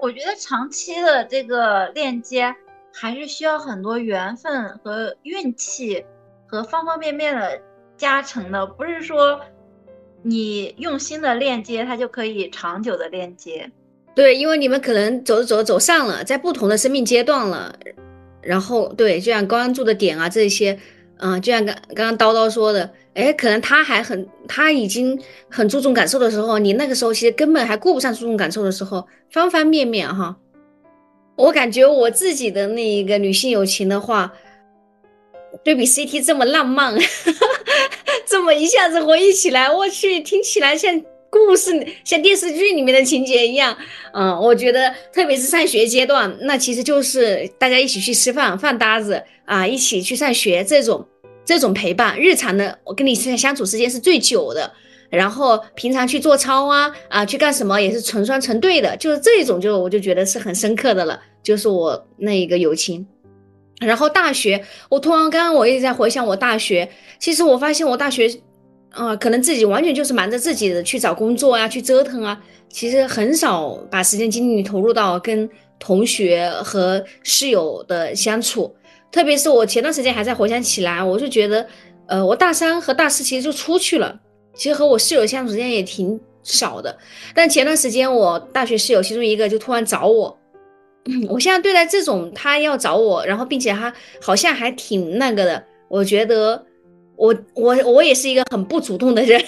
[0.00, 2.56] 我觉得长期的这个链接
[2.92, 6.04] 还是需要很多缘分和运气
[6.52, 7.58] 和方方面面的
[7.96, 9.40] 加成的，不是说
[10.22, 13.70] 你用心的链接它就可以长久的链接。
[14.14, 17.74] 对，因为你们可能走着走着走上了，在不同的生命阶段了。
[18.42, 20.78] 然后对，就像关注的点啊，这些，
[21.16, 30.36] 嗯，就像刚刚刚叨叨说的，哎，可能他还很，他已经很注重感受的时候，你那个时候其实根本还顾不上注重感受的时候，方方面面哈，
[31.36, 34.30] 我感觉我自己的那一个女性友情的话，
[35.64, 36.94] 对比 CT 这么浪漫，
[38.26, 41.02] 这么一下子回忆起来，我去，听起来像。
[41.32, 41.70] 故事
[42.04, 43.74] 像电视剧里面的情节一样，
[44.12, 51.02] 嗯，我觉得特别是上学阶段，那其实就是大家一起去吃饭，饭搭子啊，一起去上学这种
[51.42, 54.70] 这种陪伴，日常的我跟你相相处时间是最久的，
[55.08, 63.06] 然后平常去做操啊啊去干什么也是成双成对的，就是这种就我就觉得是很深刻的了，就是我那一个友情。
[63.84, 68.30] 然后大学，我突然刚刚我一直在回想我大学，其实我发现我大学。
[68.94, 78.70] 啊，可能自己完全就是忙着自己的去找工作呀，去折腾啊，其实很少把时间精力投入到跟同学和室友的相处。
[79.10, 81.66] 特别是我前段时间还在回想起来，我就觉得，
[82.06, 84.14] 呃，我大三和大四其实就出去了，
[84.54, 86.94] 其实和我室友相处时间也挺少的。
[87.34, 90.38] 但前段时间我大学室友其中一个就突然找我，
[91.28, 96.66] 我现在对待这种他要找我，然后并且他好像还挺那个的，我觉得。
[97.14, 99.40] 我我我也是一个很不主动的人，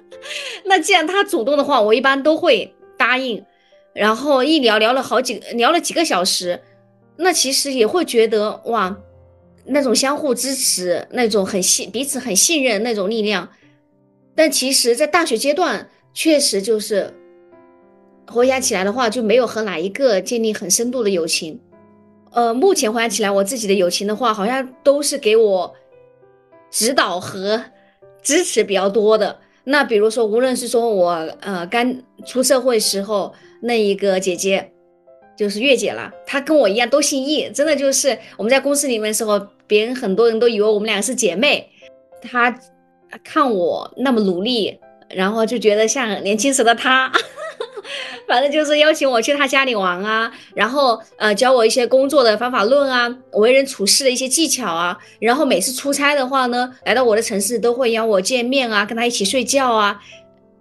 [0.64, 3.44] 那既然他主动的话，我一般都会答应。
[3.92, 6.62] 然后一聊聊了好几聊了几个小时，
[7.16, 8.96] 那其实也会觉得哇，
[9.66, 13.46] 那种相互支持，那种很信彼此很信任那种力量。
[14.34, 17.12] 但其实，在大学阶段，确实就是
[18.30, 21.60] 回想起来的话，就没有和哪一个建立很深度的友情。
[22.32, 25.74] 呃，目前回想起来，我自己的友情的话，好像都是给我。
[26.70, 27.60] 指导和
[28.22, 31.92] 支持比较多的，那比如说，无论是说我呃刚
[32.24, 34.70] 出社会时候那一个姐姐，
[35.36, 41.68] 就是月姐了，她跟我一样都姓易，真的就是我们在公司里面的时候，别人很多人都以为我们俩是姐妹，
[42.22, 42.56] 她
[43.24, 47.10] 看我那么努力，然后就觉得像年轻时的她。
[48.28, 60.00] 反正就是邀请我去他家里玩啊，然后呃教我一些工作的方法论啊，为人处事的一些技巧啊，然后每次出差的话呢，来到我的城市都会邀我见面啊，跟他一起睡觉啊，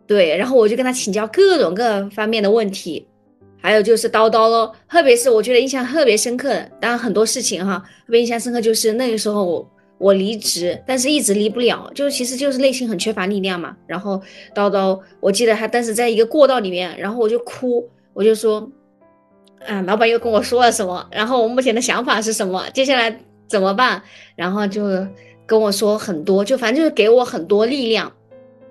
[0.07, 3.07] 对，然后我就跟他请教各种各方面的问题，
[3.61, 9.69] 还有就是叨叨咯，特别是我觉得印象特别深刻，当然很多事情哈，特别印象深刻就是那个时候我。
[9.99, 13.75] 我离职，但是一直离不了，就其实就是内心很缺乏力量嘛。
[13.85, 14.19] 然后
[14.55, 18.65] 叨叨，我记得他当时在一个过道里面，然后我就哭，我就说，
[19.67, 21.05] 啊，老板又跟我说了什么？
[21.11, 22.65] 然后我目前的想法是什么？
[22.73, 24.01] 接下来怎么办？
[24.37, 25.05] 然后就
[25.45, 28.09] 跟我说很多，就反正就是给我很多力量。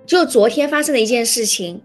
[0.07, 1.79] 就昨天发生的一件事情，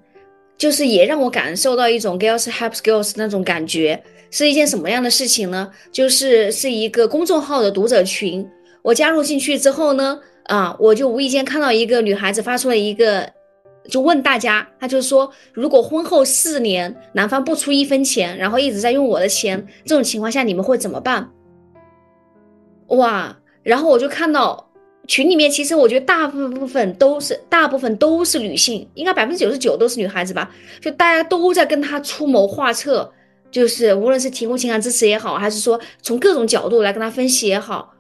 [0.58, 4.02] 就是也让我感受到一种 girls help girls 那种感觉，
[4.32, 5.70] 是一件什么样的事情呢？
[5.92, 8.50] 就是是一个公众号的读者群。
[8.84, 13.28] 我加入进去之后呢，啊，我就无意间看到一个女孩子发出了一个，
[13.90, 21.32] 就问大家，她就说，如果婚后四年男方不出一分钱，然后一直在用我的钱，这种情况下你们会怎么办？
[22.88, 24.70] 哇，然后我就看到
[25.08, 33.10] 群里面，其实我觉得大部分都是大部分都是女性，应该百分之九十九都是女孩子吧，就大家都在跟他出谋划策，
[33.50, 37.93] 就是无论是提供情感支持也好，还是说从各种角度来跟他分析也好，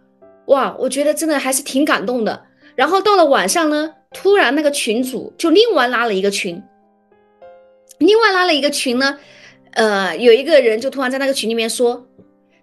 [0.47, 2.43] 哇，我觉得真的还是挺感动的。
[2.75, 6.61] 然后到了晚上呢，突然那个群主就另外拉了一个群，
[7.99, 9.19] 另外拉了一个群呢，
[9.71, 12.07] 呃，有一个人就突然在那个群里面说，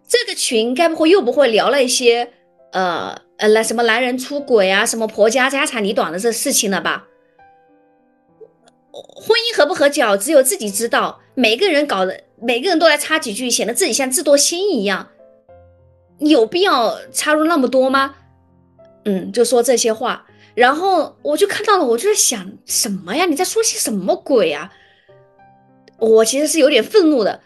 [0.09, 2.33] 这个群该不会又不会聊了一些，
[2.73, 7.07] 呃呃，那什么男人出轨啊，什么婆家家长里短的这事情了吧？
[8.93, 11.21] 婚姻合不合脚，只有自己知道。
[11.35, 15.09] 每个人搞的，每个人都来插几句，显得自己像智多星一样，
[16.21, 18.15] 有必要插入那么多吗？
[19.05, 23.25] 嗯，就说这些话，然后我就看到了，我就在想什么呀？
[23.27, 24.71] 你在说些什么鬼啊？
[25.99, 27.41] 我其实是有点愤怒的。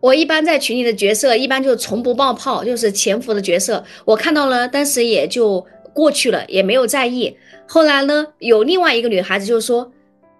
[0.00, 3.82] 我一般在群里的角色，一般就是从不冒泡，就是潜伏的角色。
[4.04, 7.36] 我看到了，当时也就过去了，也没有在意。
[7.66, 9.90] 后来呢，有另外一个女孩子就说，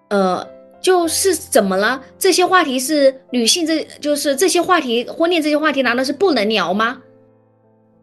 [0.09, 0.47] 呃，
[0.79, 2.01] 就是怎么了？
[2.19, 7.01] 这些话题是女性，这就是这些话题，婚恋这些话题难道是不能聊吗？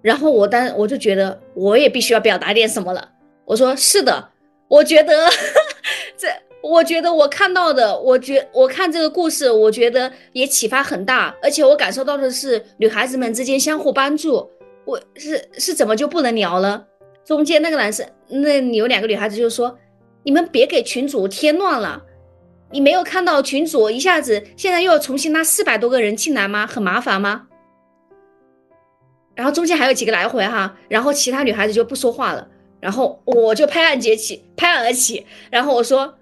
[0.02, 3.08] 然后我当我就觉得我也必须要表达点什么了。
[3.44, 4.28] 我说是的，
[4.68, 5.28] 我觉得
[6.16, 6.28] 这，
[6.62, 14.50] 我觉得我看到的，我觉我看这个故事，我觉得也启发很大，而且我感受到的是女孩子们之间相互帮助。
[14.84, 16.84] 我是是怎么就不能聊了？
[17.24, 19.78] 中间那个男生，那有两个女孩子就说
[20.24, 22.02] ：“你们别给群主添乱了，
[22.72, 26.66] 你没有看到群主一下子现在又要重新拉四百多个人进来吗？
[26.66, 27.46] 很麻烦吗？”
[29.42, 32.46] 然后中间还有几个来回哈，然后其他女孩子就不说话了，
[32.78, 36.14] 然后我就拍案结起，拍案而起，然后我说，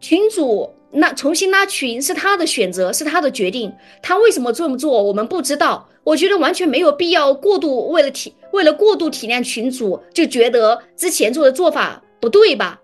[0.00, 3.70] 群主那重新拉群是他的选择，是他的决定，
[4.02, 12.80] 他为什么这么做我们不知道，我觉得完全没有必要过度为了体为了过度体谅群主就觉得之前做的做法不对吧？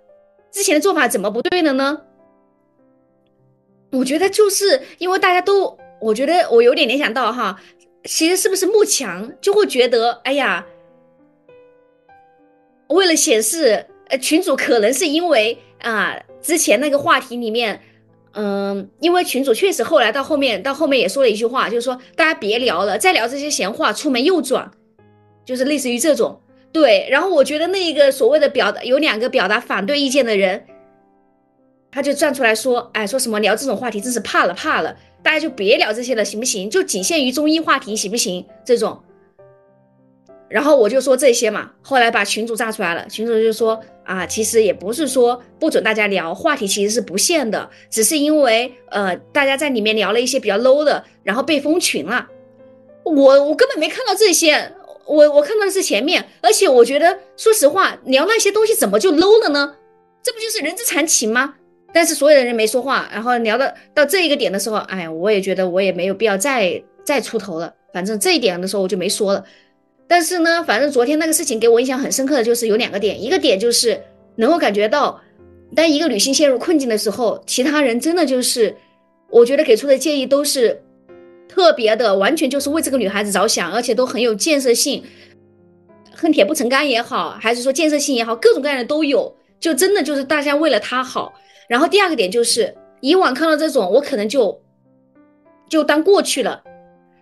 [0.53, 2.03] 之前的做法怎么不对了呢？
[3.93, 7.59] 我觉得就是因为大家都，我觉得我有点联想到哈。
[8.05, 10.67] 其实是不是慕强就会觉得，哎呀，
[12.89, 17.81] 为了显示，呃，群主可能是因为啊，之前那个话题里面，
[18.33, 24.71] 嗯，因为群主确实后来到后面到后面也说了一句话，就是说大家别聊了，再聊这些闲话，出门右转，
[25.45, 26.41] 就是类似于这种。
[26.73, 30.65] 对，然后我觉得那一个所谓的表达有两个表达反对意见的人，
[31.91, 34.97] 他就站出来说，哎，说什么聊这种话题真是怕了怕了。
[35.23, 36.69] 大家就别聊这些了，行不行？
[36.71, 38.45] 就仅限于中医话题，行不行？
[38.65, 38.99] 这种，
[40.49, 41.71] 然后我就说这些嘛。
[41.83, 52.29] 后来把群主炸出来了，群主就说啊，其实也不是说不准大家聊话题，其实是不限的，只是因为呃大家在里面聊了一些比较 low 的，然后被封群了。
[53.05, 54.73] 我我根本没看到这些，
[55.07, 59.77] 我我看到的是前面，而且我觉得说实话，聊那些东西怎么就 low 了呢？
[60.23, 61.55] 这不就是人之常情吗？
[61.93, 67.75] 但是所有的人没说话，然后聊到到这一个点的时候，哎，我也觉得我也没有必要再再出头了。
[67.93, 69.45] 反正这一点的时候我就没说了。
[70.07, 74.01] 但是呢，反正昨天那个事情给我印象很深刻的就是有两个点，一个点就是
[74.37, 75.21] 能够感觉到，
[75.75, 78.75] 当一个女性陷入困境的时候，其他人真的就是，
[79.29, 80.81] 我觉得给出的建议都是
[81.49, 85.03] 特别的，完全就是为这个女孩子着想，而且都很有建设性，
[86.15, 91.33] 恨铁不成钢也好，还是说建设性也好，各种各样的都有，就真的就是大家为了她好。
[91.71, 94.61] 然后第二个点就是，以往看到这种，我可能就
[95.69, 96.65] 就当过去了。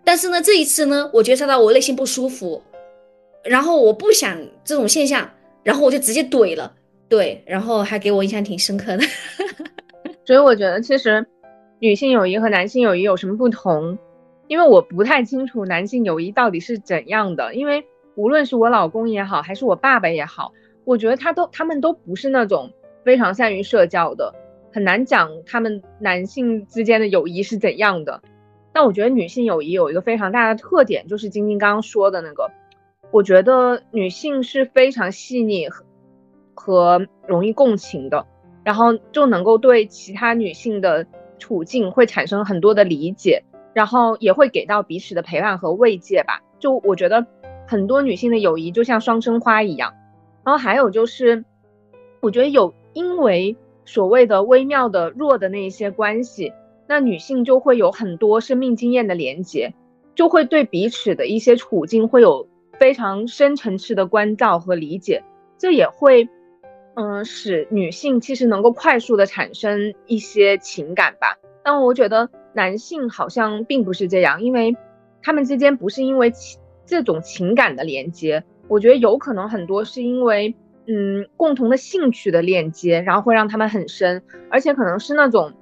[0.02, 2.62] 但是呢，这一次呢，我觉察到我内心不舒服，
[3.44, 5.30] 然后我不想这种现象，
[5.62, 6.72] 然后我就直接怼了，
[7.10, 9.02] 对，然后还给我印象挺深刻的。
[10.24, 11.26] 所以我觉得，其实
[11.78, 13.98] 女性友谊和男性友谊有什么不同？
[14.46, 17.54] 因为我不太清楚男性友谊到底是怎样的。
[17.54, 17.84] 因为
[18.14, 20.52] 无论是我老公也好，还是我爸爸也好，
[20.86, 22.72] 我觉得他都他们都不是那种。
[23.08, 24.34] 非常善于社交的，
[24.70, 28.20] 很难讲他们男性之间的友谊是怎样的。
[28.70, 32.50] 但我觉得女性友谊有一个非常大的特点，就是晶晶刚刚说的那个，
[33.10, 35.70] 我觉得女性是非常细腻
[36.54, 38.26] 和容易共情的，
[38.62, 41.06] 然后就能够对其他女性的
[41.38, 43.42] 处境会产生很多的理解，
[43.72, 46.42] 然后也会给到彼此的陪伴和慰藉吧。
[46.58, 47.26] 就我觉得
[47.66, 49.94] 很多女性的友谊就像双生花一样。
[50.44, 51.46] 然后还有就是，
[52.20, 52.74] 我觉得有。
[52.98, 56.52] 因为所谓的微妙的弱的那一些关系，
[56.88, 59.72] 那女性就会有很多生命经验的连接，
[60.16, 62.48] 就会对彼此的一些处境会有
[62.80, 65.22] 非常深层次的关照和理解，
[65.58, 66.28] 这也会，
[66.96, 71.38] 嗯，使女性其实能够快速的产生一些情感吧。
[71.62, 74.76] 但我觉得男性好像并不是这样，因为
[75.22, 76.32] 他们之间不是因为
[76.84, 80.56] 这种情感的连接，我觉得有可能很多是因为，
[80.90, 85.52] 嗯，共同的兴趣的链接，然后会让他们很深，而且可能是那种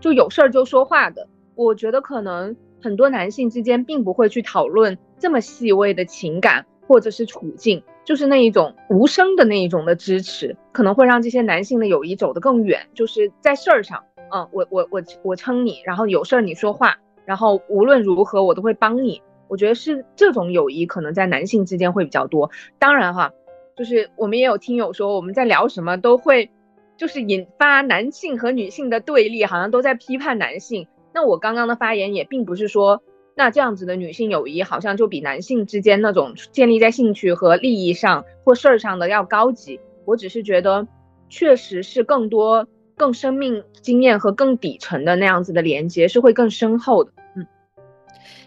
[0.00, 1.28] 就有事儿就说话的。
[1.54, 12.84] 我觉得可能很多男性之间并不会去讨论这么细微的情感或者是处境，就是那一种无声的那一种的支持，可能会让这些男性的友谊走得更远。
[12.92, 14.02] 就是在事儿上，
[14.34, 19.22] 嗯，我我我我撑你，然后有事儿你说话，然后无论如何我都会帮你。
[19.46, 22.50] 我觉得是这种友谊可能在男性之间会比较多。
[22.78, 23.30] 当然哈，
[23.76, 26.50] 就是我们也有听友说我们在聊什么都会，
[26.96, 30.86] 就是引发男性和女性的对立，好像都在批判男性。
[31.14, 33.02] 那我刚刚的发言也并不是说，
[33.34, 39.80] 那这样子的女性友谊好像就比男性之间那种建立在兴趣和利益上或事儿上的要高级。
[40.04, 40.86] 我只是觉得，
[41.28, 42.66] 确实是更多、
[42.96, 47.12] 更生命经验和更底层的那样子的连接是会更深厚的。
[47.36, 47.46] 嗯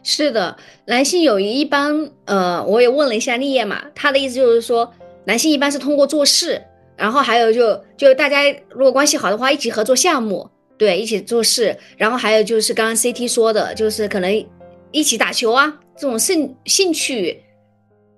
[0.04, 4.94] 是的，男性友谊一般，呃，我也问了一下立业嘛，他的意思就是说，
[5.26, 6.62] 男性一般是通过做事，
[6.96, 14.48] 然后还有就就大家如果关系好的话，一起合作项目，对，一起做事，然后还有就是刚刚 CT 说的，就是可能
[14.92, 17.42] 一起打球啊，这种兴兴趣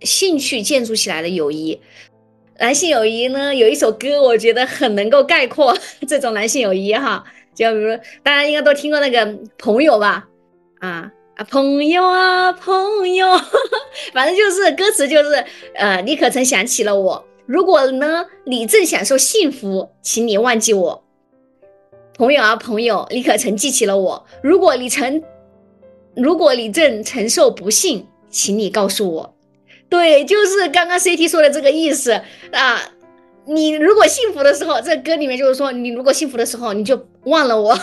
[0.02, 1.80] 兴趣建筑起来的友谊。
[2.60, 5.78] 男性友谊呢，有一首歌，我觉得很能够概括
[6.08, 7.24] 这种男性友谊哈，
[7.56, 10.28] 就比如大家应该都听过那个朋友吧，
[10.80, 11.12] 啊。
[11.38, 13.28] 啊，朋友啊，朋友，
[14.12, 17.24] 反正就是歌词就是，呃，你可曾想起了我？
[17.46, 21.04] 如果呢，你正享受幸福，请你忘记我。
[22.16, 24.26] 朋友啊，朋友，你可曾记起了我？
[24.42, 25.22] 如果你曾，
[26.16, 29.36] 如果你正承受不幸，请你告诉我。
[29.88, 32.20] 对，就是刚刚 CT 说的这个意思
[32.52, 32.82] 啊。
[33.46, 37.80] 你如果幸福的时候，这歌里面就是说，你如果幸福的时候，你就忘了我。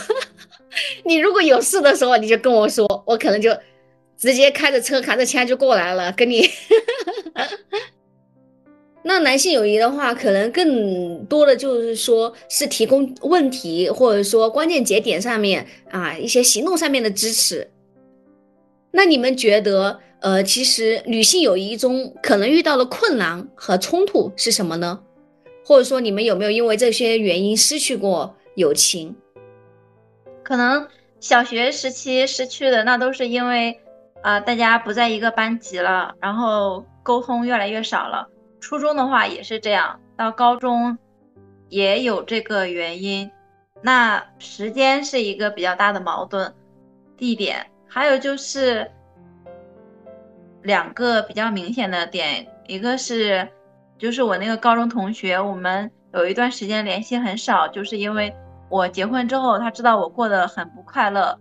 [1.05, 3.51] 你如果有事的时候，你就跟我说，我可能就
[4.17, 6.49] 直接开着车扛着枪就过来了，跟你。
[9.07, 17.71] 那男性友谊的话，可能更多的就是说是提供问题或者说关键节点上面啊一些行动上面的支持。
[18.91, 25.01] 那你们觉得，呃，其实女性友谊中可能遇到的困难和冲突是什么呢？
[25.67, 29.15] 或者说你们有没有因为这些原因失去过友情？
[30.45, 30.87] 可能
[31.21, 33.81] 小学时期失去的那都是因为，
[34.21, 38.29] 啊，大家不在一个班级了，然后沟通越来越少了。
[38.61, 40.99] 初中的话也是这样，到高中
[41.71, 43.31] 也有这个原因。
[43.81, 46.55] 那时间是一个比较大的矛盾，
[47.17, 48.91] 地点还有就是
[50.63, 53.49] 两个比较明显的点，一个是
[53.99, 58.35] 就是我那个高中同学，我们有一段时间联系很少，就是因为。
[58.69, 61.39] 我结婚之后，他知道我过得很不快乐，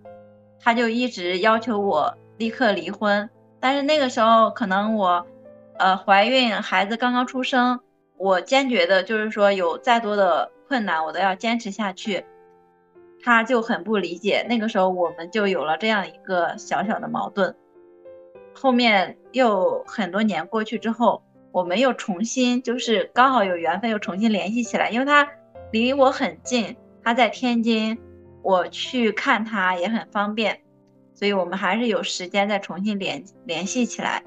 [0.59, 3.29] 他就一直要求我立刻离婚。
[3.59, 5.25] 但是那个时候，可能我，
[5.77, 7.79] 呃，怀孕，孩子刚刚出生，
[8.17, 12.25] 我坚决的就是说，有再多的困难，我都要坚持下去。
[13.23, 14.45] 他就很不理解。
[14.49, 17.55] 那个时候，我们就有了这样一个小小的矛盾。
[18.53, 25.27] 后面又很多年过去之后，我们又重新，就是刚好有缘分，又重新联系起来，因为他
[25.71, 26.75] 离我很近。
[27.03, 27.99] 他在天津，
[28.41, 30.61] 我去看他也很方便，
[31.13, 34.23] 所以我们还是有时间再重新联联系起来。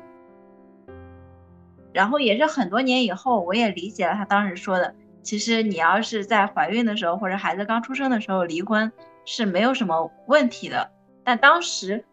[1.93, 8.93] 然后也是很多年以后，我也理解了他当时说的，其实你要是在怀孕的时候或者孩子刚出生的时候离婚
[9.25, 10.91] 是没有什么问题的。
[11.25, 12.05] 但当时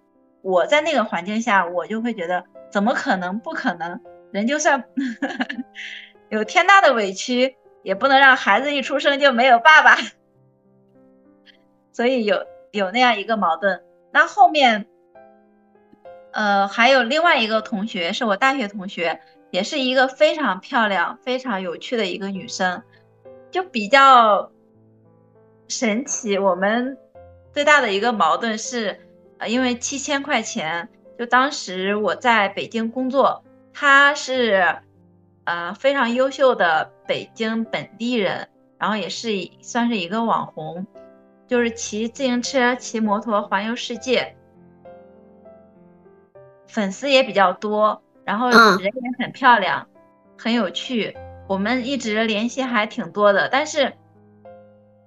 [0.41, 3.37] 我在那个环境下，我就会觉得怎么可能？
[3.39, 3.99] 不可能！
[4.31, 4.83] 人就算
[6.29, 9.97] 有天大的委屈，也不能让孩子一出生就没有爸爸。
[11.93, 13.81] 所以有有那样一个矛盾，
[14.11, 14.87] 那后面，
[16.31, 19.21] 呃，还有另外一个同学是我大学同学，
[19.51, 22.81] 也是一个非常漂亮、非常有趣的一个女生，
[23.51, 24.51] 就比较
[25.67, 26.39] 神奇。
[26.39, 26.97] 我们
[27.53, 28.99] 最大的一个矛盾是，
[29.37, 30.89] 呃，因为七千块钱，
[31.19, 34.79] 就当时我在北京工作，她是
[35.43, 39.29] 呃非常优秀的北京本地人，然后也是
[39.61, 40.87] 算是一个网红。
[41.47, 44.35] 就是骑自行车、骑摩托环游世界，
[46.67, 49.87] 粉丝也比较多，然后人也很漂亮，
[50.37, 51.15] 很有趣。
[51.47, 53.93] 我们一直联系还挺多的，但是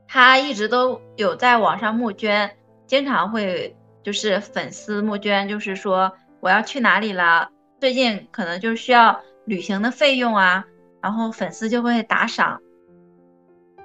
[0.06, 2.56] 他一直都有在网上募捐，
[2.86, 10.66] 经常会就是粉丝募捐，就是说我要去哪里了，最近可能就是需要旅行的费用啊，
[11.00, 12.60] 然后粉丝就会打赏。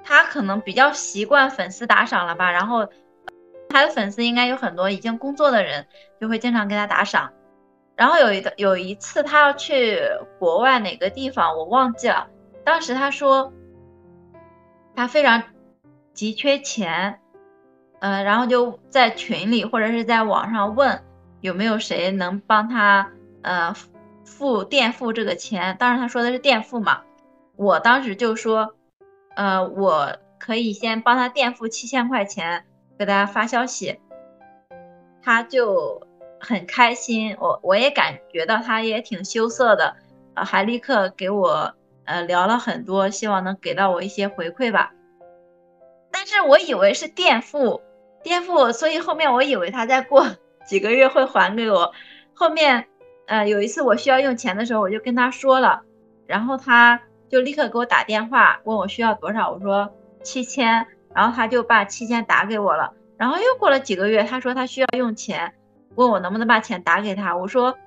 [0.04, 2.88] 他可能比较习惯粉丝打赏了吧，然后
[3.68, 5.86] 他的粉丝应该有很多已经工作的人，
[6.20, 7.32] 就会经常给他打赏。
[7.94, 10.00] 然后有一个有一次他要去
[10.38, 12.28] 国外哪个地方，我忘记了。
[12.64, 13.52] 当时他说
[14.96, 15.42] 他非常
[16.14, 17.20] 急缺钱，
[18.00, 21.04] 嗯，然后就在群里或者是在网上问
[21.40, 23.10] 有没有谁能帮他
[23.42, 23.74] 呃
[24.24, 25.76] 付垫付这个钱。
[25.78, 27.02] 当然他说的是垫付嘛，
[27.56, 28.74] 我当时就说，
[29.36, 32.64] 呃，我可以先帮他垫付七千块钱，
[32.98, 34.00] 给大家发消息，
[35.22, 36.06] 他就。
[36.44, 39.94] 很开心，我我也感觉到他也挺羞涩的，
[40.34, 41.72] 呃，还立刻给我
[42.04, 44.92] 呃聊了很多，希望能给到我一些回馈吧。
[46.10, 47.80] 但是我以为是垫付，
[48.24, 50.26] 垫付，所以后面我以为他再过
[50.66, 51.92] 几个月会还给我。
[52.34, 52.88] 后面，
[53.28, 55.82] 呃，有一次我需要用钱的时候，我就跟他说了，
[56.26, 57.00] 然后他
[57.32, 59.90] 就立刻给我打电话问我需要多少，我说
[60.22, 62.92] 七千，然后他就把七千打给我了。
[63.16, 65.54] 然后又过了几个月，他说他需要用钱。
[65.94, 67.78] 问我能不能把钱打给他，我说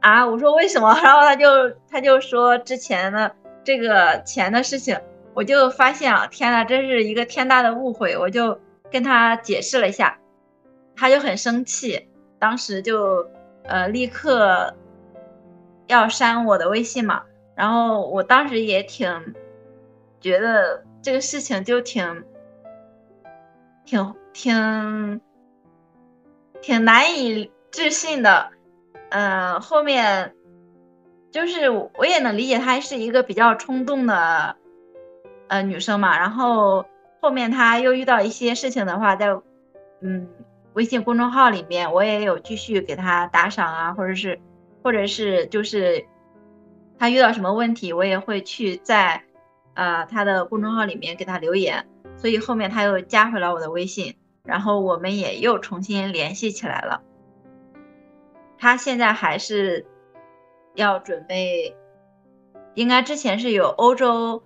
[0.00, 0.92] 啊，我说为什么？
[1.02, 5.00] 然后他就他就说之前的这个钱的事情，
[5.34, 8.60] 我就发现啊，天呐，这是一个天大的误会，我就
[8.90, 10.18] 跟他解释了一下，
[10.96, 12.08] 他就很生气，
[12.38, 13.28] 当时就
[13.64, 14.74] 呃立刻
[15.88, 17.24] 要删我的微信嘛，
[17.56, 19.34] 然后我当时也挺
[20.20, 22.24] 觉得这个事情就挺
[23.84, 25.20] 挺挺。
[26.62, 28.50] 挺难以置信的，
[29.10, 30.34] 嗯，后面
[31.30, 34.56] 就是我也能理解她是一个比较冲动的
[35.48, 36.86] 呃女生嘛，然后
[37.20, 39.38] 后面她又遇到一些事情的话，在
[40.00, 40.26] 嗯
[40.72, 44.40] 微信公众号里面，我也有继续给她打赏啊，或者是
[44.82, 46.04] 或者是就是
[46.98, 49.22] 他遇到什么问题，我也会去在
[49.74, 51.86] 呃他的公众号里面给他留言，
[52.16, 54.16] 所以后面他又加回了我的微信。
[54.44, 57.02] 然后我们也又重新联系起来了。
[58.58, 59.84] 他现在还是
[60.76, 61.74] 要准备，
[62.74, 64.44] 应该之前是有欧洲，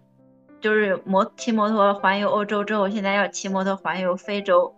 [0.59, 4.75] 就是摩骑摩托环游欧洲之后，现在要骑摩托环游非洲。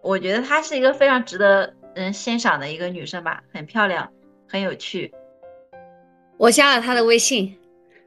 [0.00, 4.12] 我觉得她是一个非常值得人欣赏的一个女生吧，很漂亮，
[4.48, 5.12] 很有趣。
[6.36, 7.56] 我加了他的微信，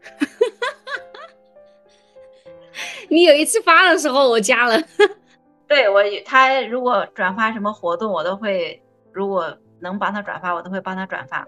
[3.09, 4.81] 你有一次发的时候我加了。
[5.67, 8.79] 对我，他如果转发什么活动，我都会；
[9.11, 11.45] 如果能帮他转发，我都会帮他转发。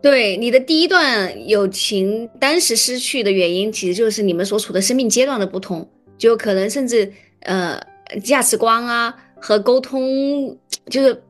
[0.00, 7.80] 对你的第一段友情，当时失去的原因，其实就是你们所处的生命阶段的不同，就可能甚至呃
[8.22, 10.56] 价值观啊和沟通，
[10.86, 11.22] 就是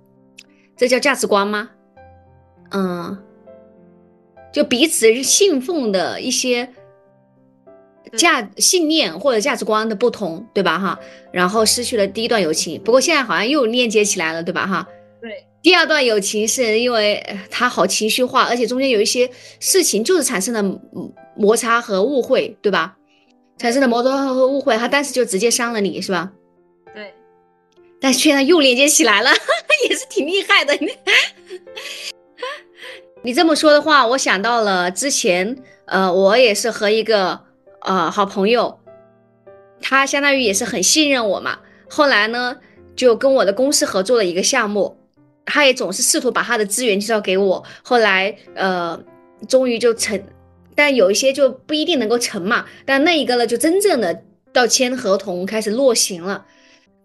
[0.77, 1.71] 这叫价值观吗？
[2.71, 3.17] 嗯，
[4.53, 6.69] 就彼此信奉的一些。
[8.17, 10.79] 价信念或者价值观的不同，对吧？
[10.79, 10.99] 哈，
[11.31, 14.67] 然后失去了第一段友情，不过现在好像又链接起来了，对吧？
[14.67, 14.89] 哈，
[15.21, 15.31] 对。
[15.61, 19.31] 第二段友情是因为他好情绪化，而且中间有一些
[19.61, 20.81] 事情就是产生了
[21.37, 22.97] 摩擦和误会，对吧？
[23.59, 26.33] 产生了摩擦和误会，他当时就直接伤了你，是吧？
[26.95, 27.13] 对。
[28.01, 29.31] 但现在又连接起来了，
[29.87, 30.75] 也是挺厉害的。
[33.23, 35.57] 你这么说的话，我想到了之前，
[35.87, 37.41] 呃，我也是和一个。
[37.81, 38.81] 呃，好朋友，
[39.81, 41.61] 他相当于也是很信任我嘛。
[41.89, 42.57] 后来呢，
[42.97, 44.99] 就跟我的公司合作了一个项目，
[45.47, 47.65] 他也总是试图把他的资源介绍给我。
[47.85, 49.01] 后来，呃，
[49.49, 50.21] 终于就成，
[50.75, 52.67] 但有一些就不一定能够成嘛。
[52.85, 56.45] 但那一个呢，就真正的到签合同开始落行了。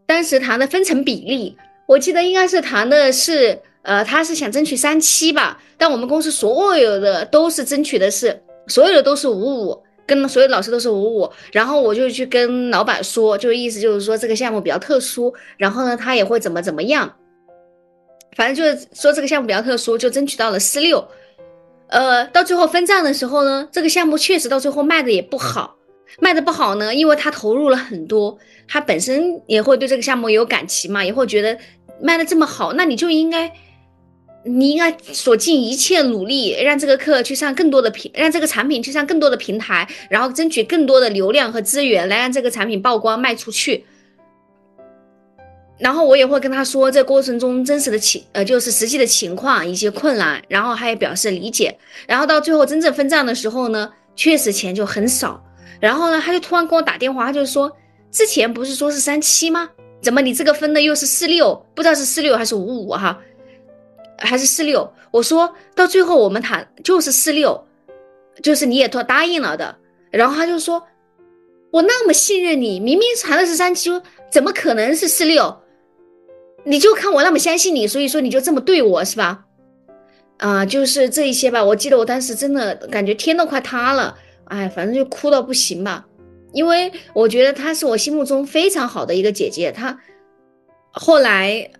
[0.07, 1.55] 当时谈的分成比例，
[1.85, 9.83] 我记得应该是谈的是，呃，他是想争取三七吧，但我们公司所有的都是争取的是，所有的都是五五。
[10.05, 17.15] 跟所有老师都是五五，然后我就去跟老板说，就意思就是说这个项目比较特殊，然后呢他也会怎么怎么样，
[18.35, 21.07] 反正就是说这个项目比较特殊，就争取到了四六。
[21.87, 25.77] 呃，到最后分账的时候呢，这个项目确实到最后卖的也不好，
[26.19, 31.57] 卖的不好呢，因为他投入了很多，他本身也会对这个项目有感情嘛，也会觉得
[32.01, 33.49] 卖的这么好，那你就应该。
[34.45, 43.85] 你应该所尽一切努力，让这个课去上更多的平，让这个产品去上更多的平台，然后争取更多的流量和资源，来让这个产品曝光卖出去。
[45.79, 51.77] 然后我也会跟他说这过程中真实的情，呃，就是实际的情况一些困难，然后他也表示理解。
[52.07, 55.43] 然后到最后真正分账的时候呢，确实钱就很少。
[55.79, 57.71] 然后呢，他就突然给我打电话，他就说
[58.11, 59.69] 之前不是说是三七吗？
[60.01, 61.55] 怎么你这个分的又是四六？
[61.73, 63.19] 不知道是四六还是五五哈？
[64.17, 67.65] 还是四六，我说到最后我们谈就是四六，
[68.41, 69.75] 就是你也都答应了的。
[70.11, 70.83] 然后他就说，
[71.71, 73.89] 我那么信任你，明明谈的是三七，
[74.31, 75.61] 怎么可能是四六？
[76.65, 79.45] 你就看我那么相信你，所以说你就这么对我是吧？
[80.37, 81.63] 啊，就是这一些吧。
[81.63, 86.05] 我记得我当时真的感觉天都快塌了，哎，反正就哭到不行吧。
[86.53, 89.71] 因为我觉得她是我心目中非常好的一个姐姐。
[89.71, 89.99] 她
[90.91, 91.71] 后来，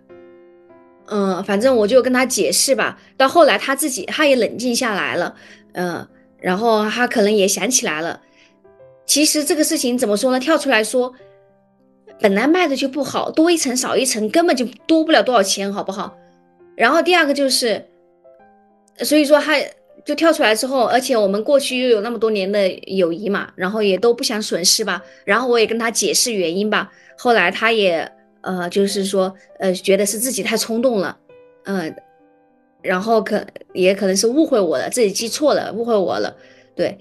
[1.06, 2.98] 嗯，反正我就跟他解释吧。
[3.16, 5.34] 到后来他自己他也冷静下来了，
[5.72, 6.06] 嗯，
[6.38, 8.20] 然后他可能也想起来了。
[9.06, 10.40] 其实这个事情怎么说呢？
[10.40, 11.14] 跳出来说。
[12.20, 16.16] 本来卖的就不好，多一层少一层根本就多不了多少钱，好不好？
[16.76, 17.84] 然后第二个就是，
[18.98, 19.54] 所以说他
[20.04, 25.02] 就跳出来之后，而且我们过去又有那么多年的友谊嘛，然后也都不想损失吧。
[25.24, 28.10] 然后我也跟他解释原因吧，后来他也
[28.44, 31.16] 呃就是说呃觉得是自己太冲动了，
[31.64, 31.94] 嗯，
[32.82, 36.36] 然后可也可能是误会我了，自己记错了，误会我了，
[36.76, 36.98] 对。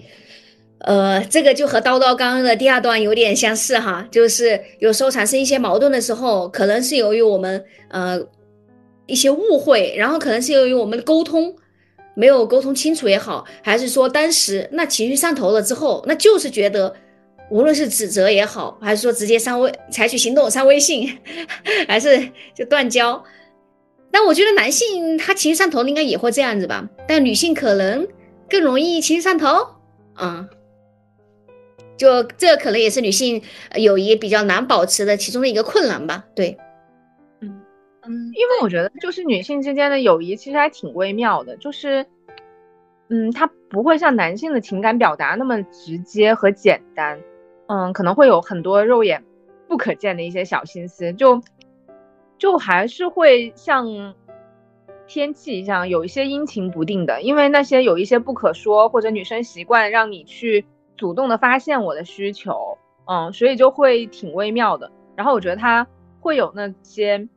[0.86, 8.20] 呃，这个就和叨叨刚刚的第二段有点相似哈，就是有时候产生一些矛盾的时候，可能是由于我们呃
[9.06, 11.56] 一些误会，然后可能是由于我们的沟通
[12.16, 16.94] 没有沟通清楚也好，还是说当时那情绪上头了之后，那就是觉得
[17.54, 21.08] 无论是指责也好，还是说直接删微采取行动删微信，
[21.88, 23.24] 还是就断交，
[24.10, 28.08] 但我觉得男性他情绪上头应该也会这样子吧，但女性可能
[28.49, 29.68] 更容易情绪上头，
[30.20, 30.49] 嗯。
[31.95, 33.39] 就这可能也是女性
[33.76, 36.26] 友谊比较难保持的其中的一个困难吧。
[36.36, 36.58] 对，
[37.39, 37.62] 嗯
[38.01, 42.04] 嗯，因为我觉得就是女性之间的友谊其实还挺微妙的，就是
[43.10, 47.20] 嗯，它不会像男性的情感表达那么直接和简单，
[47.68, 49.24] 嗯，可能会有很多肉眼
[49.68, 51.41] 不可见的一些小心思，就
[52.38, 54.14] 就还是会像
[55.07, 60.66] 天气一样有一些阴晴不定的，因为那些有一些不可说或者女生习惯让你去。
[60.95, 64.91] 主动的发现我的需求，嗯，所以就会挺微妙的。
[65.16, 65.86] 然后我觉得他
[66.22, 67.28] 会有那些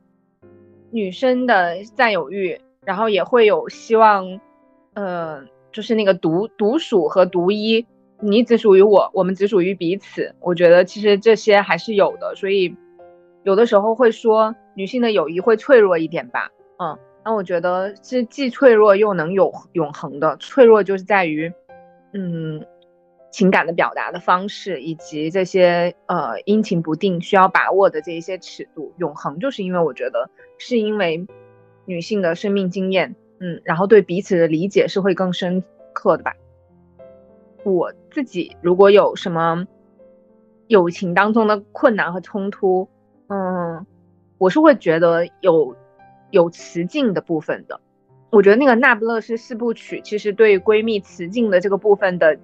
[0.91, 4.39] 女生的占有欲，然后也会有希望，
[4.93, 7.83] 呃，就是那个独独属和独一，
[8.19, 10.33] 你只属于我，我们只属于彼此。
[10.39, 12.75] 我觉得其实这些还是有的，所以
[13.43, 20.37] 有的时候会说女性的友谊会脆弱一点吧，嗯，那我觉得是既脆弱又能有永恒的。
[20.37, 21.51] 脆弱就是在于，
[22.13, 22.65] 嗯。
[23.29, 31.27] 情感的表达的方式，以及这些呃阴晴不定需要把握的这一些尺度，永恒就是因为我觉得是因为
[31.85, 35.61] 女性的生命经验，嗯，然后对彼此的理解是会更深
[35.93, 36.33] 刻的吧。
[37.75, 39.65] 我自己如果有什么
[40.67, 42.89] 友情当中的困难和冲突，
[43.27, 43.85] 嗯，
[44.37, 45.75] 我是会觉得有
[46.31, 47.79] 有雌竞的部分的。
[48.29, 52.37] 我觉得那个那不勒斯四部曲其实对闺蜜雌竞的这个部分的。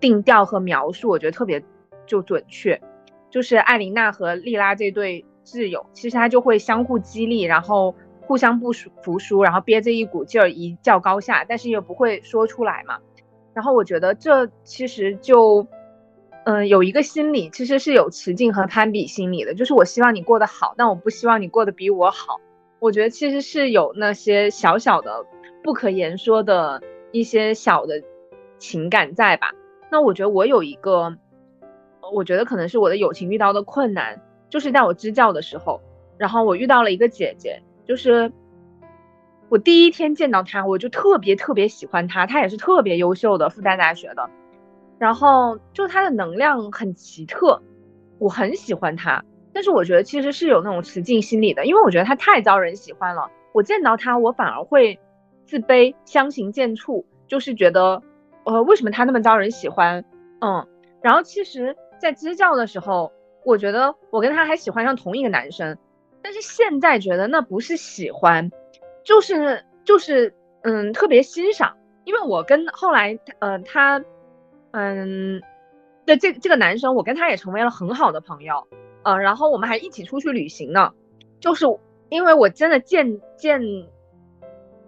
[0.00, 1.62] 定调和描述，我觉得特别
[2.06, 2.80] 就准确，
[3.28, 12.98] 就是艾琳娜和莉拉这对挚友，其实他就会相互激励，然后互相不服输，然后憋着一股劲儿一较高下，但是又不会说出来嘛。
[13.60, 15.66] 然后我觉得这其实就，
[16.46, 22.40] 嗯，有一个心理其实是有持竞和攀比心理的，就是我希望你过得好，但我不希望你过得比我好。
[22.78, 25.26] 我觉得其实是有那些小小的
[25.62, 26.82] 不可言说的
[27.12, 28.02] 一些小的
[28.58, 29.52] 情感在吧。
[29.90, 31.14] 那我觉得我有一个，
[32.14, 35.82] 我觉得可能是我的友情遇到的困难，就是在我支教的时候，
[36.16, 38.32] 然后我遇到了一个姐姐，就是
[39.50, 44.30] 我第一天见到他，我就特别特别喜欢他，他也是特别优秀的复旦大学的，
[44.98, 47.60] 然后就他的能量很奇特，
[48.18, 55.00] 我很喜欢他，但是我觉得其实是有那种雌竞心理的，因为我觉得他太招人喜欢了，我见到他我反而会
[55.46, 58.02] 自卑，相形见绌，就是觉得。
[58.42, 60.02] 呃，为什么他那么招人喜欢？
[60.40, 60.66] 嗯，
[61.02, 63.12] 然后其实，在支教的时候，
[63.44, 65.76] 我觉得我跟他还喜欢上同一个男生，
[66.22, 68.50] 但是现在觉得那不是喜欢，
[69.04, 71.76] 就是就是嗯，特别欣赏。
[72.04, 74.02] 因为我跟后来呃他
[74.72, 75.40] 嗯
[76.06, 78.66] 的这这个男生，我跟他也成为了很好的朋友，
[79.02, 80.92] 呃，然后我们还一起出去旅行呢。
[81.38, 81.66] 就是
[82.08, 83.60] 因为我真的见见。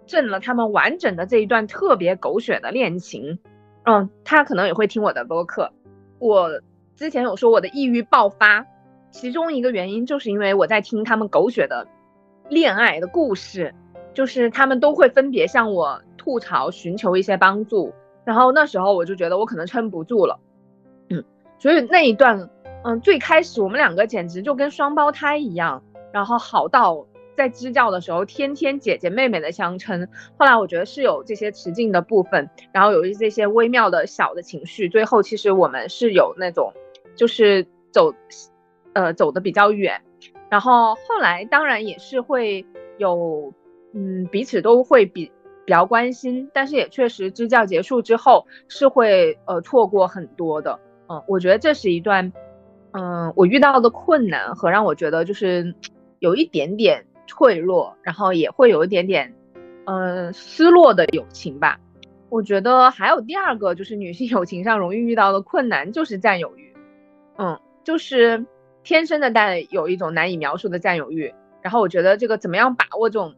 [0.05, 3.39] 证了他们完整的这一段特别狗血的恋情，
[3.85, 5.71] 嗯，他可能也会听我的播客。
[6.19, 6.49] 我
[6.97, 8.65] 之前有说我的抑郁爆发，
[9.11, 11.87] 其中一个原因就是因为我在听他们狗血的
[12.49, 13.73] 恋爱的故事，
[14.13, 17.93] 就是他们都会分别向我吐槽，寻求一些帮助。
[18.25, 20.39] 然后那时候我就觉得我可能撑不住了，
[21.09, 21.23] 嗯，
[21.59, 22.49] 所以那一段，
[22.83, 27.05] 嗯，最开始我们两个简直就跟双胞胎一样，然后好到。
[27.35, 30.07] 在支教的时候，天天姐姐妹妹的相称。
[30.37, 34.87] 后来我觉得是有这些持劲的部分，然后有这些微妙的小的情绪。
[34.87, 36.71] 最后其实我们是有那种，
[37.15, 38.13] 就是走，
[38.93, 39.99] 呃，走的比较远。
[40.47, 42.63] 然后后来当然也是会
[42.99, 43.51] 有，
[43.93, 45.31] 嗯，彼此都会比
[45.65, 50.79] 比较关心，但是也确实支教结束之后是会呃错过很多的。
[51.07, 52.31] 嗯，我觉得这是一段，
[52.91, 55.73] 嗯，我遇到的困难和让我觉得就是
[56.19, 59.33] 有一点点脆弱，然后也会有一点点，
[59.85, 61.79] 嗯，失落的友情吧。
[62.29, 66.73] 我觉得还有第二个就是女性友情上容易遇到的困难就是占有欲，
[67.37, 68.43] 嗯，就是
[68.83, 71.31] 天生的带有一种难以描述的占有欲。
[71.61, 73.35] 然后我觉得这个怎么样把握这种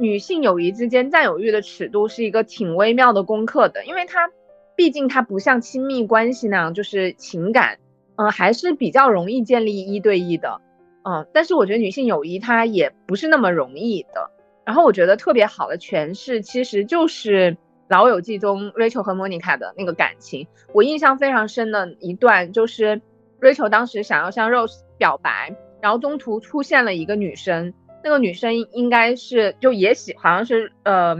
[0.00, 4.30] 女性友谊之间占有欲的尺度是一个挺微妙的功课的，因为它
[4.74, 7.78] 毕竟它不像亲密关系那样就是情感，
[8.16, 10.60] 嗯，还是比较容易建立一对一的，
[11.04, 14.30] 嗯，但是我觉得女性友谊它也不是那么容易的。
[14.64, 17.56] 然后我觉得特别好的诠释其实就是。
[17.92, 23.02] 《老友记》中，Rachel 和 Monica 的那个感情，我印象非常深的一段就是
[23.40, 31.16] ，Rachel 当时想要向 Rose 表白，然后中途出现了一个女生，那个女生应该是就也喜，好像是呃，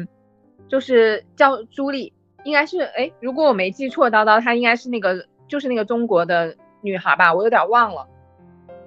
[0.69, 2.13] 就是叫朱莉，
[2.45, 8.07] 应该是哎，如果我没记错，叨叨她应该是那个就是那个中国的女孩吧，我有点忘了。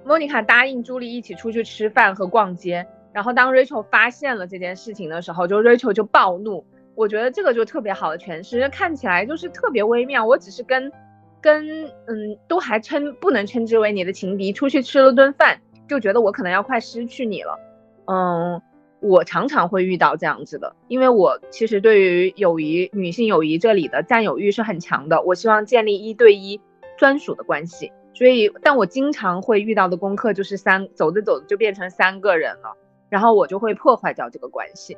[0.04, 6.64] 莫妮卡答应朱莉一起出去吃饭和逛街，然后当 Rachel 发现了这件事情的时候，就 Rachel 就暴怒。
[6.94, 10.24] 我觉得这个就特别好的诠释，看起来就是特别微妙。
[10.24, 10.92] 我只是跟，
[11.40, 17.58] 跟嗯，都还称不能称之为你的情敌，出去吃了顿饭，就觉得我可能要快失去你了。
[18.06, 18.60] 嗯，
[19.00, 25.22] 我常常会遇到这样子的，因为我其实对于友谊、女性友谊这里的占有欲是很强的。
[25.22, 26.60] 我希望建立一对一
[26.96, 32.76] 专属的关系，所以，但我经常会遇到的功课就是三走着走着就变成三个人了，
[33.08, 34.96] 然后我就会破坏掉这个关系。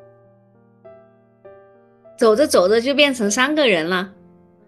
[2.16, 4.12] 走着走着就变成三个人了，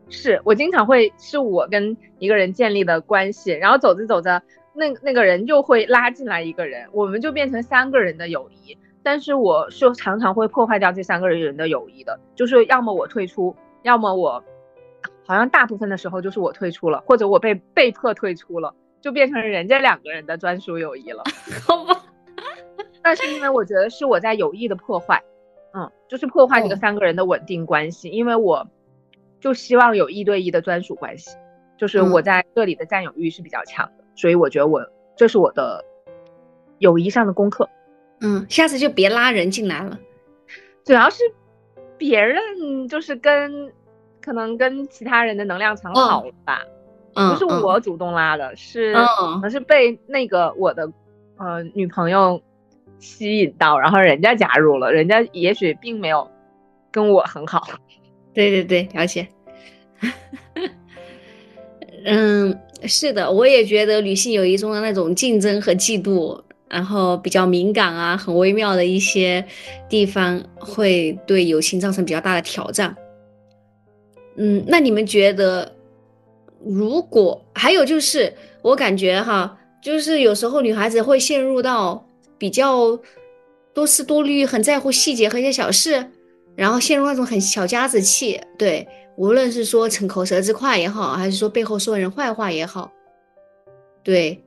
[0.08, 4.42] 是我经常会是我跟一个人建立的关系，然后走着走着，
[4.78, 8.78] 那那个人就会拉进来一个人，我们就变成三个人的友谊。
[9.02, 14.42] 但是我是常常会破坏掉这三个人的友谊的，就是要么我退出，要么我
[15.26, 21.22] 好像大部分的时候就是我退出了，或者我被被迫退出了，就变成人家两个人的专属友谊了。
[21.66, 22.04] 好吧，
[23.02, 25.22] 那是因为我觉得是我在有意的破坏。
[25.74, 28.66] 嗯，就是破坏这个三个人的稳定关系，因为我
[29.40, 31.36] 就希望有一对一的专属关系，
[31.76, 34.84] 就是我在这里的占有欲是比较强的，所以我觉得我
[35.16, 35.82] 这是我的
[36.78, 37.68] 友谊上的功课。
[38.20, 39.98] 嗯，下次就别拉人进来了，
[40.84, 41.22] 主要是
[41.96, 43.72] 别人就是跟
[44.20, 46.62] 可能跟其他人的能量场好了吧，
[47.14, 50.92] 不是我主动拉的，是可能是被那个我的
[51.38, 52.42] 呃女朋友。
[53.00, 56.28] 吸引到，然后人家加入了，人家也许并没有
[56.90, 57.68] 跟我很好。
[58.34, 59.28] 对对对，了解。
[62.04, 69.44] 嗯，是的，我也觉得女性友谊中的那种竞争和嫉妒，然后比较敏感啊，很微妙的一些
[69.88, 72.94] 地方，会对友情造成比较大的挑战。
[74.36, 75.74] 嗯，那你们觉得，
[76.64, 82.04] 如果还有就是，我感觉哈，就是有时候女孩子会陷入到。
[82.40, 82.96] 比较
[83.74, 86.06] 多思多虑，很在乎细节和一些小事，
[86.54, 88.40] 然后陷入那种很小家子气。
[88.56, 88.86] 对，
[89.18, 92.92] 无论是说逞口舌之快也好，还是说背后说人坏话也好，
[94.04, 94.40] 对，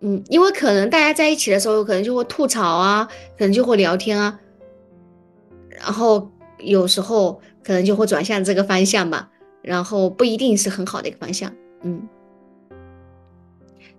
[0.00, 4.38] 嗯，因为可能大家在一起的时候，可能就会吐槽啊，可能就会聊天啊，
[5.68, 9.28] 然后有时候可能就会转向这个方向吧，
[9.60, 11.52] 然后不一定是很好的一个方向，
[11.82, 12.08] 嗯，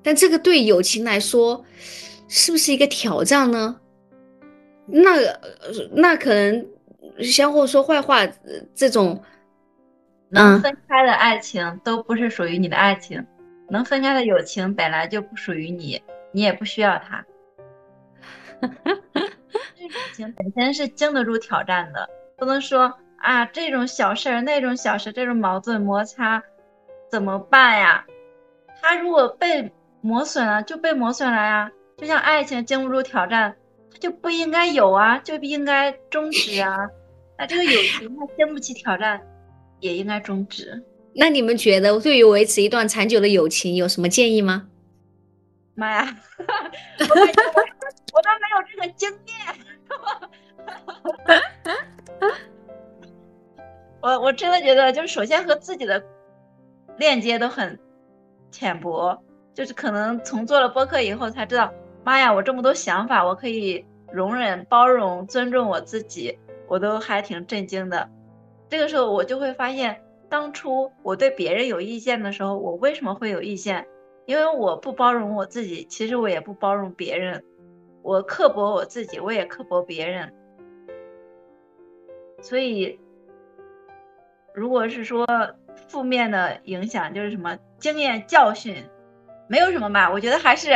[0.01, 1.63] 但这个对友情来说。
[2.36, 3.75] 是不是一个挑战呢？
[4.88, 5.11] 那
[5.91, 6.65] 那可能
[7.19, 8.25] 相互说坏话
[8.73, 9.21] 这种，
[10.34, 13.23] 能分开的爱情都不是属于你的爱情，
[13.69, 17.23] 能分开的友情本来就不属于你，你也不需要它。
[18.59, 26.41] 这友情本身是经得住挑战的，不能说啊这种小事儿、那种小事、这种矛盾摩擦
[27.11, 28.03] 怎么办呀？
[28.81, 29.71] 它如果被
[30.01, 31.71] 磨损了，就被磨损了呀。
[31.95, 33.55] 就像爱情经不住挑战，
[33.91, 36.75] 它就不应该有啊，就不应该终止啊。
[37.38, 39.21] 那这个友情它经不起挑战，
[39.84, 40.81] 也应该终止。
[41.13, 44.69] 那你们觉得对于维持一段长久的友情有什么建议吗？
[45.75, 49.38] 妈呀，我我都没有这个经验。
[54.01, 56.01] 我我真的觉得，就是首先和自己的
[56.97, 57.77] 链接都很
[58.49, 59.21] 浅薄，
[59.53, 61.73] 就是可能从做了播客以后才知道。
[62.05, 68.09] 妈呀，我这么多想法，我可以容忍、包容、尊重我自己，我都还挺震惊的。
[68.74, 73.88] 这个时候，我就会发现，当初我对别人有意见的时候，我为什么会有意见？
[74.26, 77.43] 因为我不包容我自己，其实我也不包容别人，
[78.01, 80.34] 我刻薄我自己，我也刻薄别人。
[82.41, 82.99] 所以，
[84.55, 85.28] 如果是说
[85.88, 88.84] 负面的影响，就是什么经验教训，
[89.47, 90.09] 没有什么吧。
[90.09, 90.71] 我觉得还是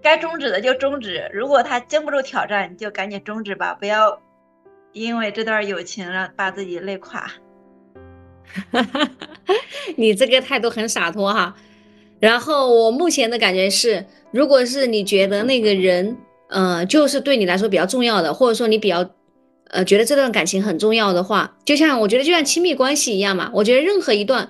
[0.00, 1.28] 该终止的就终止。
[1.32, 4.22] 如果他经不住挑战，你就赶紧终止吧，不要
[4.92, 7.30] 因为这段友情让把自己累垮。
[9.96, 11.54] 你这个态度很洒脱哈。
[12.18, 16.16] 然后我目前的感觉是，如果是你觉得那个人，
[16.48, 19.08] 呃，就是对你来说比较重要的，或者说你比较，
[19.68, 23.50] 呃，觉得这段感情很重要的话，就像我觉得就像亲密关系一样嘛。
[23.54, 24.46] 我觉得任何一段，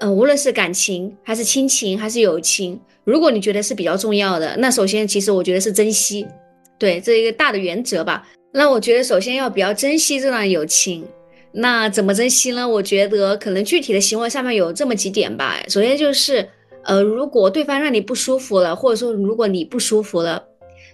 [0.00, 6.24] 呃，无论是感情还是亲情还是友情，如果你觉得是比较重要的，那首先其实我觉得是珍惜，
[6.78, 8.28] 对，这一个大的原则吧。
[8.58, 11.06] 那我觉得首先要比较珍惜这段友情。
[11.52, 12.66] 那怎么珍惜呢？
[12.66, 15.62] 我觉得可能具体的行为上面有这么几点吧。
[15.68, 16.48] 首先就是，
[16.82, 20.42] 呃，如果对方让你不舒服了，或者说如果你不舒服了，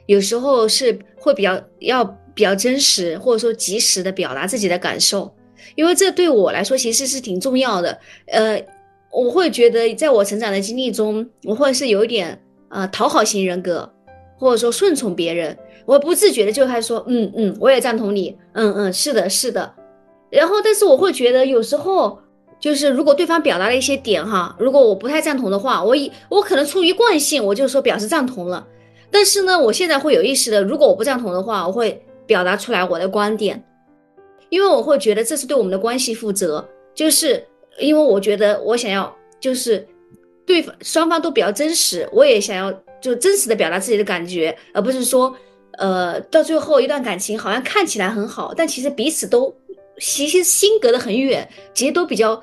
[0.06, 2.04] 有时候是会比较要
[2.34, 5.32] 比较真实，或者说及时的表达自己的感受，
[5.76, 7.96] 因为这对我来说其实是挺重要的。
[8.26, 8.60] 呃，
[9.12, 12.40] 我会觉得在我成长的经历中，我会是有一点
[12.70, 13.88] 呃讨好型人格，
[14.36, 19.74] 或者说顺从别人，我不自觉的就开始说，嗯嗯，我也赞同你，嗯嗯，是的，是的。
[20.30, 22.18] 然后，但是我会觉得有时候，
[22.59, 28.66] 就是如果对方表达了一些点哈，如果我不太赞同的话，我以我可能出于惯性，我就说表示赞同了。
[29.11, 33.62] 但是呢，我现在会有意识的，如果我不赞同的话，我会表达出来我的观点，
[34.49, 36.66] 因为我会觉得这是对我们的关系负责。
[36.95, 37.43] 就是
[37.78, 39.87] 因为我觉得我想要就是
[40.47, 45.35] 对方双方都比较真实，我也想要就真实的表达自己的感觉，而不是说
[45.79, 49.55] 呃到最后一段感情好像看起来很好，但其实彼此都。
[49.99, 52.43] 其实心隔得很远，其实都比较，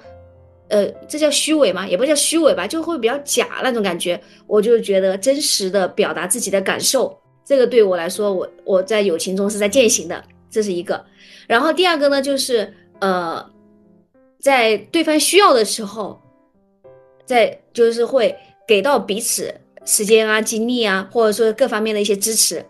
[0.69, 1.85] 呃，这叫虚伪吗？
[1.85, 4.21] 也不叫虚伪吧，就会比较假那种感觉。
[4.45, 11.03] 我就觉得真实的表达自己的感受，这个对我来说，我我在友情中是在践行的，这是一个。
[11.47, 13.43] 然后第二个呢，就是呃，
[14.39, 16.21] 在对方需要的时候，
[17.25, 18.33] 在就是会
[18.67, 19.53] 给到彼此
[19.85, 22.63] 时间啊、精力啊，或者说各方面的一些支持。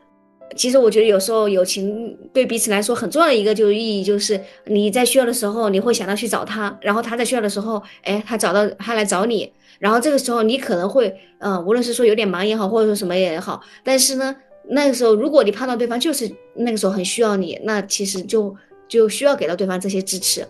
[0.56, 14.36] 其实我觉得有时候友情对彼此来说很重要的一个就是意义，就是你在需要的时候你会想到去找他，然后他在需要的时候，哎，他找到他来找你，然后这个时候你可能会，嗯，无论是说有点忙也好，或者说什么也好，但是呢，
[14.70, 18.56] 那个时候如果你判断对方就是那个时候很需要你，那其实就
[18.88, 20.46] 就需要给到对方这些支持。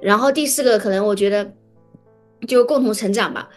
[0.00, 1.52] 然后第四个可能我觉得
[2.46, 3.48] 就共同成长吧。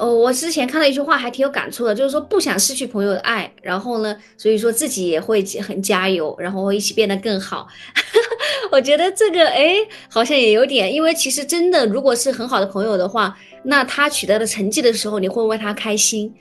[0.00, 7.68] 呃，我之前看到一句话还挺有感触的，就是说不想失去朋友的爱，然后呢，所以说自己也会很加油，然后一起变得更好。
[8.72, 9.76] 我觉得这个哎，
[10.08, 16.32] 好像也有点，因为其实真的，如果是很好的朋友的话，那他取得的成绩的时候，你会为他开心，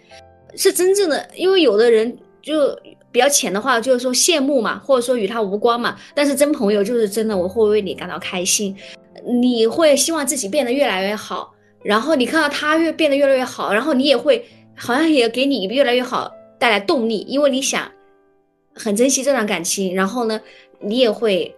[0.55, 1.29] 是真正的。
[1.35, 2.73] 因为有的人就
[3.11, 5.97] 比较浅的话，就是说羡慕嘛，或者说与他无关嘛。
[6.15, 8.73] 但是真朋友就是真的，我会为你感到开心，
[9.41, 11.53] 你会希望自己变得越来越好。
[11.83, 17.89] 然后你看到他越变得越来越好，然后你也会好像也给你越来越好带来动力，因为你想
[18.75, 20.39] 很珍惜这段感情，然后呢，
[20.79, 21.55] 你也会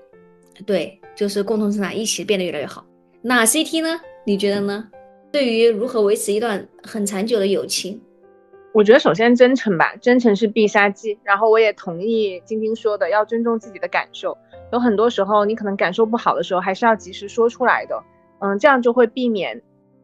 [0.66, 2.86] 对，就是共同成长，一起变得越来越好。
[3.22, 4.00] 那 CT 呢？
[4.26, 4.88] 你觉得呢？
[5.32, 8.00] 对于如何维持一段很长久的友情，
[8.74, 11.18] 我觉得首先真诚吧，真诚是必杀技。
[11.24, 14.38] 然后我也同意晶晶说的，要尊重自己的感受。
[14.72, 18.04] 有很多时候你可能感受不好的时候，还是要及时说出来的。
[18.40, 19.62] 嗯，这样就会避免。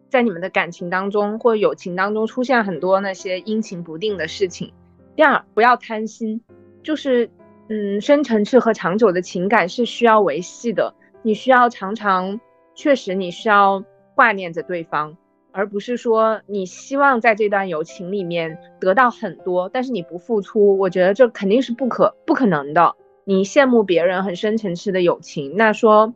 [0.10, 4.72] 在你们的感情当中或友情当中出现很多那些阴晴不定的事情。
[5.16, 6.42] 第二，不要贪心，
[6.84, 7.30] 就是
[7.70, 10.94] 嗯，深层次和长久的情感是需要维系的。
[11.24, 12.40] 你需要常常，
[12.76, 13.84] 确实你需要
[14.16, 15.18] 挂念着对方，
[15.52, 22.96] 而不是说你希望在这段友情里面得到很多，但是你不付出，我觉得这肯定是不可不可能的。
[23.26, 26.14] 你羡慕别人很深层次的友情，那说，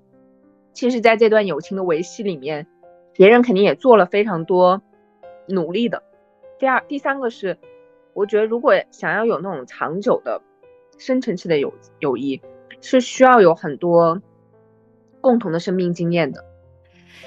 [0.71, 2.67] 其实在这段友情的维系里面。
[3.13, 4.81] 别人肯定也做了非常多
[5.47, 6.03] 努力的。
[6.59, 7.57] 第二、第三个是，
[8.13, 10.41] 我觉得如果想要有那种长久的、
[10.97, 12.41] 深层次的友友谊，
[12.81, 14.21] 是需要有很多
[15.19, 16.45] 共同的生命经验的。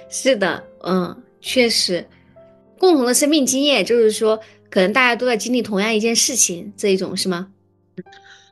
[0.08, 2.06] 是的，嗯，确实，
[2.78, 4.38] 共同的生命经验就是说，
[4.70, 7.52] 可能大家都在经历同样一件事情这一种是吗？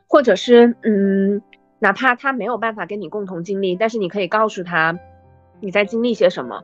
[0.06, 1.40] 或者是，嗯，
[1.78, 4.98] 哪怕他没有办法跟你共同经历，但是你可以告诉他
[5.60, 6.62] 你在经历些什么。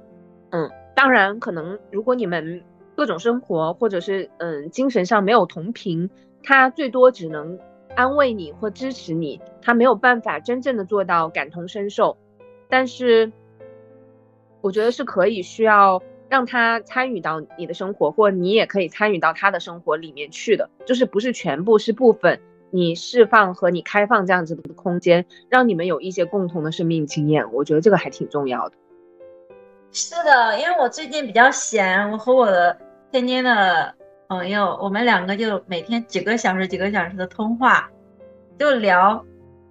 [0.51, 2.63] 嗯，当然，可能如果你们
[2.97, 6.11] 各种生活或者是嗯精神上没有同频，
[6.43, 7.59] 他最多只能
[7.95, 12.17] 安慰你或支持你，他没有办法真正的做到感同身受。
[12.69, 13.31] 但是，
[14.61, 22.41] 我觉得是可以需要让他参与到你的生活，或你也可以参与到他的生活里面去的，就是不是全部是部分，
[22.71, 28.77] 你释放和你开放这样子的空间，让你们有一些共同的生命经验，我觉得这个还挺重要的。
[29.91, 32.77] 是的，因为我最近比较闲，我和我的
[33.11, 33.95] 天津的
[34.29, 37.89] 朋友，我们两个就每天几个小时、几个小时的通话，
[38.59, 39.25] 就聊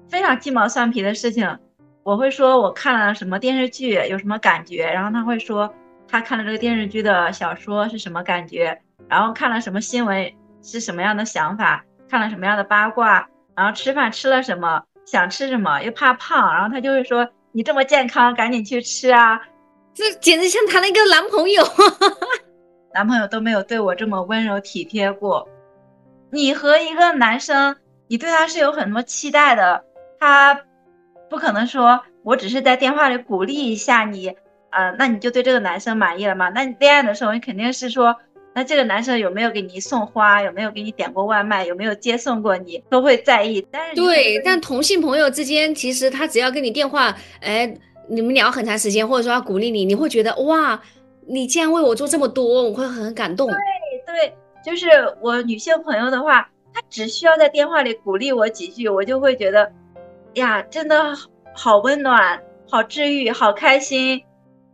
[0.09, 1.57] 非常鸡毛蒜皮的事情。
[2.03, 5.73] 我会说我看了什么电视剧，有什么感觉，然后他会说
[6.07, 10.31] 他看了这个电视剧的小说是什么感觉，然后看了什么新闻
[10.63, 19.39] 是什么样的想法，看了什么样的八卦，然后吃饭吃了什么，想吃什么又怕胖，然后他就会说你这么健康，赶紧去吃啊。
[19.97, 21.63] 这简直像谈了一个男朋友，
[22.93, 25.49] 男朋友都没有对我这么温柔体贴过。
[26.31, 27.75] 你和一个男生，
[28.07, 29.83] 你对他是有很多期待的，
[30.19, 30.61] 他
[31.31, 34.27] 不可能说我只是在电话里鼓励一下你，
[34.69, 36.49] 呃，那你就对这个男生满意了吗？
[36.53, 38.15] 那你恋爱的时候，你肯定是说，
[38.53, 43.65] 那这个男生有没有给你送花，有没有给你点过外卖，有没有接送过你，都会在意。
[43.71, 47.73] 但是对，但同性朋友之间，其实他只要跟你电话，哎。
[48.07, 50.81] 你们聊很长时间，或者说要鼓励你，你会觉得哇，
[51.27, 53.47] 你竟然为我做这么多，我会很感动。
[53.47, 53.57] 对
[54.05, 54.87] 对，就是
[55.21, 59.71] 我女性朋友的话，她只需要在电话里鼓励我几句，我就会觉得，
[60.35, 61.13] 呀，真的
[61.53, 64.23] 好温暖，好治愈，好开心。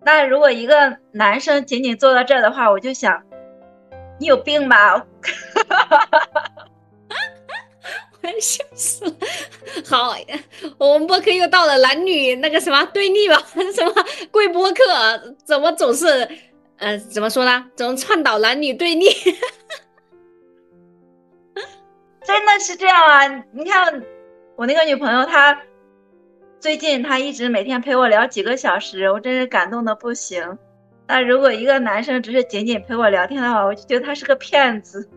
[0.05, 3.23] 那如果一个男生仅仅坐到这儿的话，我就想，
[4.19, 5.05] 你有病吧？
[8.39, 9.13] 笑死了！
[9.85, 10.15] 好，
[10.77, 13.35] 我们播客又到了男女那个什么对立吧？
[13.75, 13.93] 什么
[14.31, 16.27] 贵播客怎么总是，
[16.77, 17.65] 呃，怎么说呢？
[17.75, 19.07] 总倡导男女对立？
[22.25, 23.27] 真的是这样啊！
[23.51, 24.01] 你看
[24.55, 25.61] 我那个女朋友，她
[26.59, 30.57] 最近她一直每天陪我聊几个小时，我真是感动的不行。
[31.05, 35.09] 那如果一个男生只是仅仅陪我聊天的话，我就觉得他是个骗子。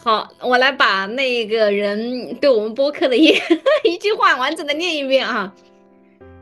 [0.00, 3.32] 好，我来把那个人对我们播客的一
[3.84, 5.54] 一句话完整的念一遍啊。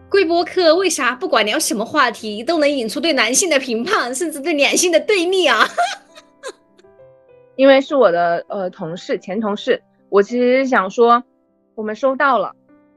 [0.08, 5.68] 贵播客为啥不管聊什么话题都能引出对男性的评判，甚至对两性的对立啊？
[7.54, 11.22] 因为是我的呃同事，前同事，我其实想说，
[11.74, 12.52] 我们收到了，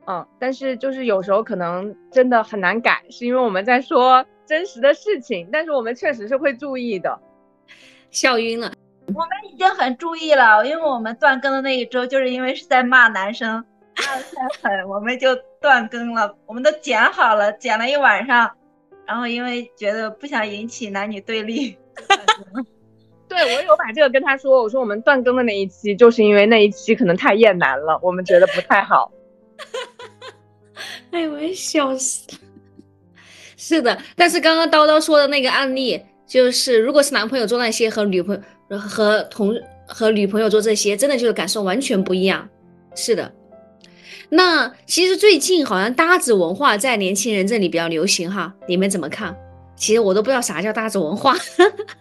[0.08, 7.20] 嗯，但是就是有时候可能真的很难改，是因为我们在说真实的事情，但是我们确实是会注意的。
[8.10, 8.72] 笑晕了。
[9.08, 13.64] 我们已经很注意了，因为我们断更的那一周，就是因为是在骂男生，
[13.98, 16.36] 骂的太狠，我们就断更了。
[16.46, 18.50] 我们都剪好了，剪了一晚上，
[19.06, 21.78] 然后因为觉得不想引起男女对立，
[23.28, 29.12] 对我有把这个跟他说，我说我们断更的那一期，就是因为那一期可能太厌男了，我们觉得不太好。
[31.12, 32.38] 哎，我也笑死了。
[33.58, 38.42] 是的，但是刚刚叨叨说的那个案例，就是如果是男朋友做那些和女朋友。
[38.78, 39.54] 和同
[39.88, 42.48] 和女朋友做这些，真的就是感受完全不一样。
[42.96, 43.34] 是的，
[44.30, 49.36] 那其实最近好像搭子文化在年轻人这里比较流行哈，你们怎么看？
[49.76, 51.36] 其实我都不知道啥叫搭子文化，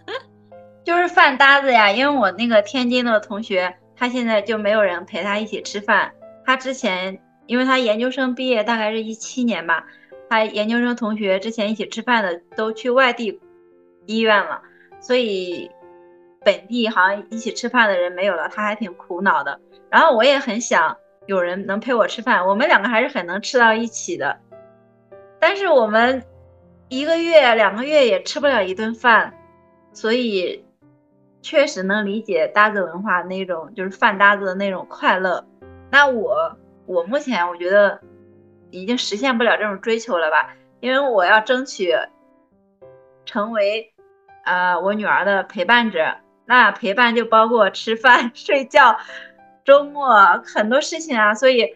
[0.85, 1.91] 就是饭搭子呀。
[1.91, 6.11] 因为我那个天津的同学，他现在就没有人陪他一起吃饭。
[6.45, 9.83] 他之前，因为他研究生毕业大概是一七年吧，
[10.29, 13.39] 他研究生同学之前一起吃饭的都去外地
[14.05, 14.61] 医院了，
[15.01, 15.69] 所以。
[16.43, 19.59] 本地好像一起吃饭的人没有了，他还挺苦恼的。
[19.89, 24.39] 然后我也很想有人能陪我吃饭，我们两个还是很能吃到一起的。
[25.39, 26.23] 但是我们
[26.89, 29.33] 一个月、两个月也吃不了一顿饭，
[29.91, 30.65] 所以
[31.41, 35.45] 确实能理解搭子文化那种就是饭搭子的那种快乐。
[35.91, 37.99] 那我我目前我觉得
[38.71, 41.93] 已经实现不了这种追求了吧，因为我要争取
[43.25, 43.93] 成为
[44.43, 46.15] 呃我女儿的陪伴者。
[46.45, 48.97] 那陪伴就包括吃饭、 睡觉、
[49.63, 51.75] 周末很多事情啊，所以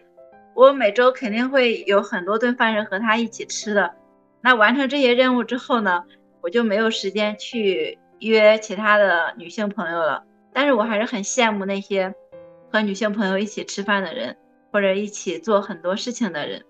[0.53, 3.95] 我每周肯定会有很多顿饭是和他一起吃的。
[4.41, 6.03] 那完成这些任务之后呢，
[6.41, 10.23] 我就没有时间去约其他的女性朋友了。
[10.53, 12.13] 但是我还是很羡慕那些
[12.71, 14.35] 和女性朋友一起吃饭的人，
[14.71, 16.63] 或者一起做很多事情的人。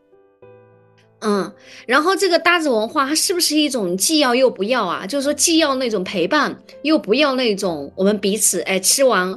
[1.20, 1.51] 嗯，
[1.88, 5.07] 然后这个搭子文化，它是不是一种既要又不要啊？
[5.07, 9.28] 就是说既要那种陪伴，又不要那种我们彼此哎吃完，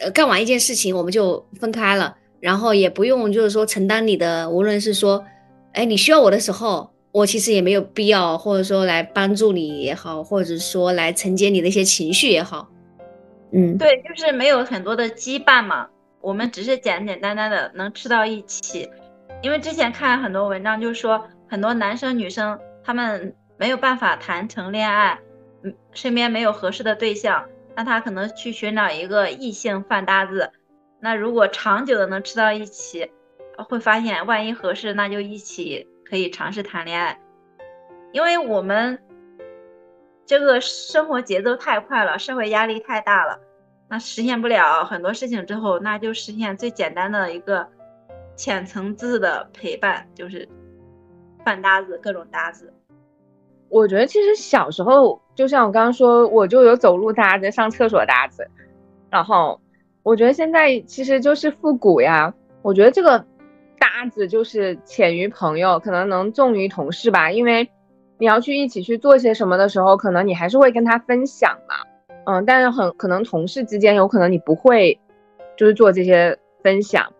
[0.00, 5.24] 呃干完一件事情我们就分开了，然后也不用就是说承担你的，无论是说
[5.72, 12.68] 哎你需要我的时候，我其实也没有必要，或者说来帮助你也好，或者说来承接你的一些情绪也好，
[13.50, 15.88] 嗯，对，就是没有很多的羁绊嘛，
[16.20, 18.90] 我们只是简简单单的能吃到一起。
[19.44, 25.20] 因为之前看很多文章，就是说很多男生女生他们没有办法谈成恋爱，
[25.62, 30.50] 嗯身边没有合适的对象，那他可能去寻找一个异性饭搭子。
[30.98, 33.12] 那如果长久的能吃到一起，
[33.68, 37.20] 会发现万一合适，那就一起可以尝试谈恋爱。
[38.12, 38.98] 因为我们
[40.24, 43.38] 这个生活节奏太快了，社会压力太大了，
[43.90, 47.68] 那实现不了很多事情之后，那就实现最简单的一个
[48.36, 50.48] 浅层次的陪伴，就是
[51.44, 52.72] 饭搭子，各种搭子。
[53.68, 58.46] 我觉得其实小时候，就像我刚刚说，我就有走路搭子、上厕所搭子，
[59.10, 59.60] 然后
[60.02, 62.34] 我觉得现在其实就是复古呀。
[62.62, 63.18] 我觉得这个
[63.78, 67.70] 搭子就是浅于朋友，可能能重于同事吧，因为。
[68.16, 71.74] 你要去一起去做些什么的时候，可能你还是会跟他分享嘛，
[72.26, 74.96] 嗯，但是很可能同事之间有可能你不会，
[75.56, 77.12] 就是做这些分享。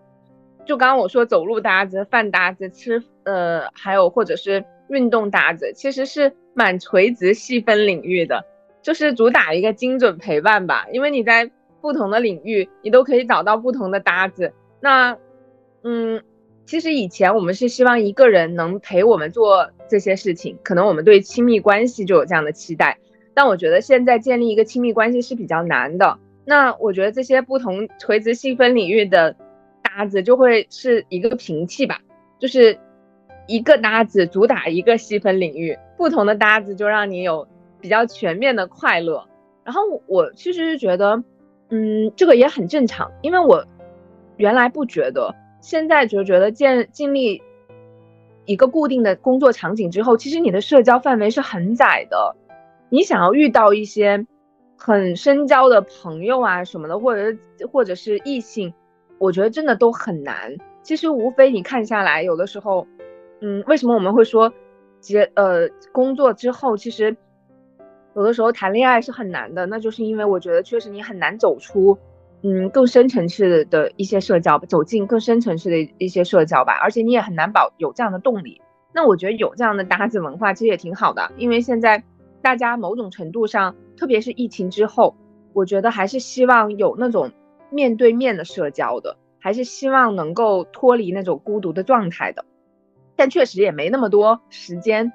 [0.64, 8.44] 就刚刚我说走路搭子、饭搭子、吃呃，还有或者是运动搭子，其实是蛮垂直细分领域的，
[8.82, 10.86] 就是主打一个精准陪伴吧。
[10.92, 11.50] 因为你在
[11.80, 14.52] 不同的领域，你都可以找到不同的搭子。
[14.80, 15.16] 那，
[15.82, 16.22] 嗯。
[16.66, 22.96] 其实以前我们是希望一个人能陪我们做这些事情，可能我们对亲密关系就有这样的期待。
[23.34, 26.18] 但我觉得现在建立一个亲密关系是比较难的。
[26.46, 29.36] 那我觉得这些不同垂直细分领域的
[29.94, 32.00] 搭子就会是一个平替吧，
[32.40, 32.78] 就是
[33.46, 37.46] 一个搭子主打一个细分领域，不同的搭子就让你有
[37.80, 39.24] 比较全面的快乐。
[39.62, 41.22] 然后我其实是觉得，
[41.70, 43.64] 嗯，这个也很正常，因为我
[44.36, 45.34] 原来不觉得。
[45.60, 47.40] 现在就觉得建建立
[48.44, 52.36] 一个固定的工作场景之后，其实你的社交范围是很窄的。
[52.90, 54.26] 你想要遇到一些
[54.76, 57.38] 很深交的朋友啊什么的，或者
[57.72, 58.74] 或者是异性，
[59.24, 60.54] 我觉得真的都很难。
[60.82, 62.86] 其实无非你看下来，有的时候，
[63.40, 64.52] 嗯，为什么我们会说
[65.00, 67.16] 结呃工作之后，其实
[68.14, 71.96] 有的时候谈恋爱是很难的，那就是因为我觉得确实你很难走出。
[72.46, 78.60] 嗯，更深层次的一些社交，走进更深层次的一些社交吧，而且你也很难保有这样的动力。
[78.92, 82.04] 那我觉得有这样的搭子文化其实也挺好的，因为现在
[82.42, 85.16] 大家某种程度上，特别是疫情之后，
[85.54, 87.30] 我觉得还是希望有那种
[87.74, 92.44] 面对面的社交的，还是希望能够脱离那种孤独的状态的。
[93.16, 95.12] 但确实也没那么多时间，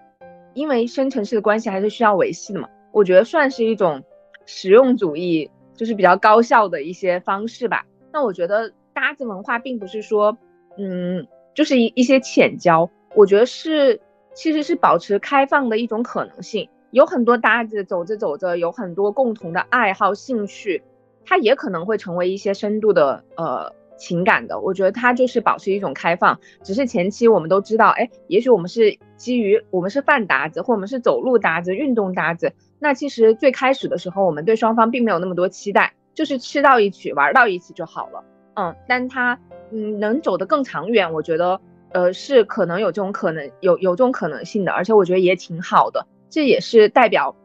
[0.54, 2.70] 因为深层次的关系还是需要维系的嘛。
[2.92, 4.04] 我觉得算是一种
[4.46, 5.50] 实用主义。
[5.80, 7.86] 就是比较高效的一些方式吧。
[8.12, 10.38] 那我觉得搭子文化并不是说，
[10.78, 12.90] 嗯，就是一一些浅交。
[13.16, 14.02] 我觉得是，
[14.34, 16.68] 其实是保持开放的一种可能性。
[16.92, 20.84] 有很多搭子走着走着，有很多共同的爱好、兴趣，
[21.26, 24.60] 它也可能会成为一些深度的呃情感的。
[24.60, 26.40] 我觉得它就是保持一种开放。
[26.64, 32.54] 只是前期我们都知道，哎，也许我们是基于我们是饭搭子，或我们是走路搭子、运动搭子。
[32.80, 38.24] 那其实最开始的时候，我们对双方并没有那么多期待，就是吃到一起玩到一起就好了。
[38.56, 39.38] 嗯，但他
[39.72, 41.60] 嗯能走得更长远，我觉得
[41.92, 47.36] 呃是可能有这种可能有有这种可能性的，而且我觉得也挺好的，这也是代表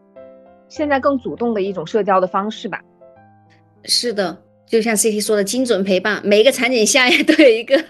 [0.68, 2.81] 现在更主动的一种社交的方式吧。
[3.85, 7.82] 是的，就像 CT 说的，精准陪伴，每一个场景下也 都有一个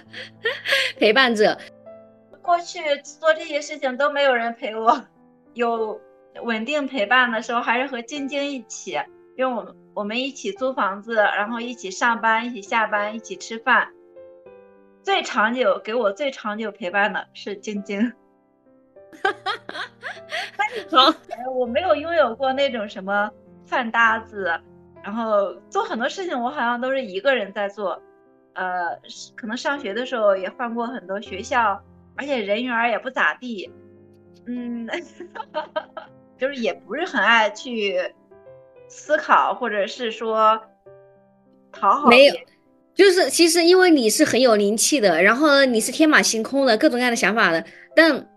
[0.99, 1.59] 陪伴者。
[2.43, 5.07] 过去做这些事情都没有人陪我，
[5.55, 6.01] 有。
[6.43, 8.99] 稳定陪伴的时候，还是和晶晶一起，
[9.37, 13.87] 因为我们我们一起租房子，然后一起上班，一起下班，一起吃饭。
[15.05, 18.13] 最长久给我最长久陪伴的是晶晶。
[20.91, 21.15] 好，
[21.55, 23.31] 我没有拥有过那种什么
[23.65, 24.61] 饭搭子，
[25.05, 28.03] 然后做很多事情我好像都是一个人在做。
[28.55, 28.99] 呃，
[29.37, 31.81] 可能上学的时候也换过很多学校，
[32.17, 33.71] 而且人缘也不咋地。
[34.47, 34.89] 嗯。
[36.37, 37.97] 就是也不是很爱去
[38.89, 40.61] 思考，或者是说
[41.71, 42.09] 讨好。
[42.09, 42.35] 没有，
[42.93, 47.65] 就是其实因为你是很有灵气的，然后你是天马行空的各种各样的想法的。
[47.95, 48.29] 但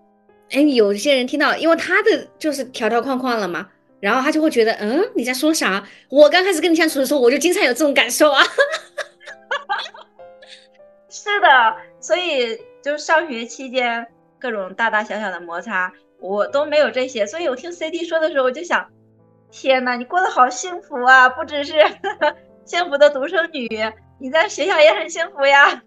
[0.51, 3.67] 哎，有些人听到，因为他的就是条条框框了嘛，
[3.99, 5.83] 然后他就会觉得，嗯，你在说啥？
[6.09, 8.43] 我刚开始跟你相处的时候，我就经常有这种感受啊。
[11.09, 14.05] 是的，所以就上学期间
[14.39, 15.91] 各种大大小小的摩擦。
[16.19, 18.87] 我都没有这些，所以我听 CD 说的时候，我就想，
[19.51, 21.29] 天呐，你过得好幸福啊！
[21.29, 21.73] 不只是
[22.65, 23.69] 幸福的独生女，
[24.19, 25.83] 你在学校也很幸福呀。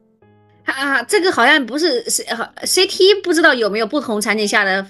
[0.67, 4.87] 啊，这个好像不是 C CT，不知道有没有不同场景下的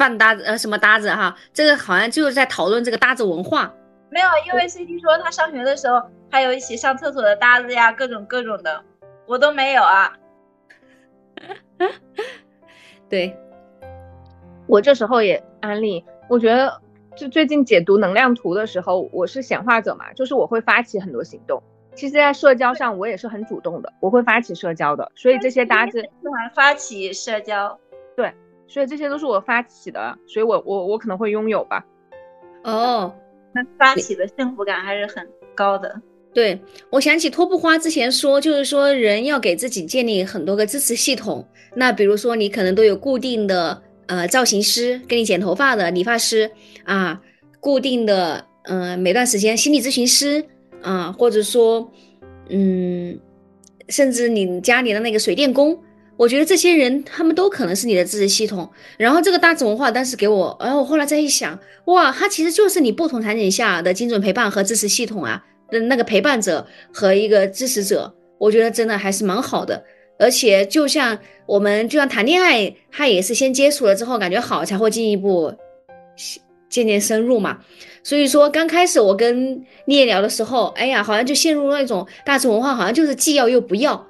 [0.00, 1.36] 饭搭子呃什么搭子哈？
[1.52, 3.70] 这个好像就是在讨论这个搭子文化。
[4.08, 6.00] 没有，因为 CT 说他上学的时候
[6.30, 8.82] 还有一起上厕所的搭子呀，各种各种的，
[9.26, 10.10] 我都没有啊。
[13.10, 13.36] 对。
[14.66, 16.80] 我这时候也安利，我觉得
[17.14, 21.62] 就最近解读能量图的时候，我是显化者嘛，就是我会发起很多行动。
[21.94, 25.12] 其实，在社交上我也是很主动的，我会发起社交的。
[25.14, 27.78] 所以这些搭子喜欢发起社交，
[28.16, 28.32] 对，
[28.70, 31.84] 所以这些都是我发起的，所以我我我可能会拥有吧。
[32.64, 33.12] 哦，
[33.52, 36.00] 那发起的幸福感还是很高的。
[36.32, 36.58] 对
[36.90, 41.46] 我想起托布花之前说，就是说人要给自己建立很多个支持系统。
[41.74, 43.82] 那比如说你可能都有固定的。
[44.06, 46.50] 呃，造型师给你剪头发的理发师
[46.82, 47.22] 啊，
[47.60, 50.44] 固定的，嗯，每段时间心理咨询师
[50.82, 51.88] 啊，或者说，
[52.48, 53.16] 嗯，
[53.88, 55.80] 甚至你家里的那个水电工，
[56.20, 58.68] 我觉得这些人他们都可能是你的支持系统。
[58.98, 69.82] 然后这个大字文化当时给我，然后我后来再一想，哇，他其实就是你不同场景下的精准陪伴和支持系统啊的那个陪伴者和一个支持者，我觉得真的还是蛮好的。
[70.18, 75.50] 而且就像我们就像谈恋爱，他也是先接触了之后感觉好，才会进一步
[76.68, 77.60] 渐渐深入嘛。
[78.02, 84.06] 所以说刚开始我跟聂聊的时候，哎呀，好像就陷入那种大众文化，好像就是既要又不要。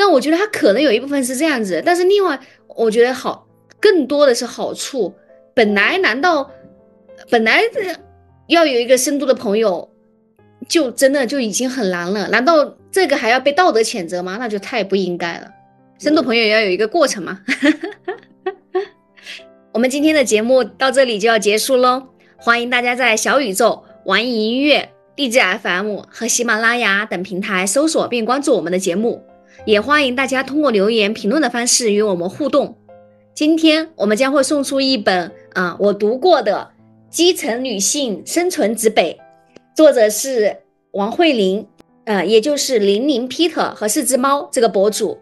[0.00, 3.46] 但我觉得他可能有一部分是这样子，但是另外我觉得好
[3.78, 5.14] 更多的是好处。
[5.52, 6.50] 本来难道
[7.28, 7.60] 本来
[8.46, 9.90] 要有一个深度的朋友，
[10.66, 12.28] 就真的就已经很难了？
[12.28, 12.76] 难道？
[12.90, 14.38] 这个还要被道德谴责吗？
[14.40, 15.50] 那就太不应该了。
[15.98, 17.42] 深度朋友也要有一个过程嘛。
[19.72, 22.02] 我们今天的节目到这里就要结束喽。
[22.38, 29.22] 欢迎大家在小宇宙、网易音乐、荔枝 FM 和喜马拉雅等平台搜索并关注我们的节目。
[29.64, 32.76] 也欢迎大家通过留言评论的方式与我们互动。
[33.34, 36.70] 今天我们将会送出一本啊我读过的
[37.14, 39.18] 《基层女性生存之北》，
[39.76, 40.56] 作者是
[40.92, 41.66] 王慧玲。
[42.06, 45.18] 呃，也就是零零 Peter 和四只猫这个博主，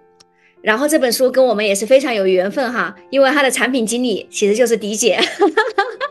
[0.63, 5.19] 然后这本书跟我们也是非常有缘分哈，因为他的产品经理其实就是迪姐，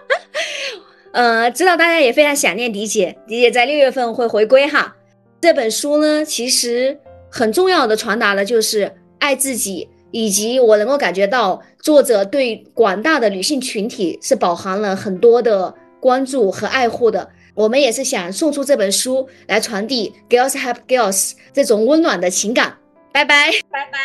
[1.14, 4.96] 呃，知道大家也非常想念迪姐，迪姐在六月份会回归哈。
[5.42, 7.00] 这本书呢，其实
[7.38, 17.30] 很重要的传达的就是爱自己，以及我能够感觉到作者对广大的女性群体是饱含了很多的关注和爱护的。
[17.54, 22.76] 我们也是想送出这本书来传递 girls help girls 这种温暖的情感。
[23.12, 24.00] 拜拜，拜拜。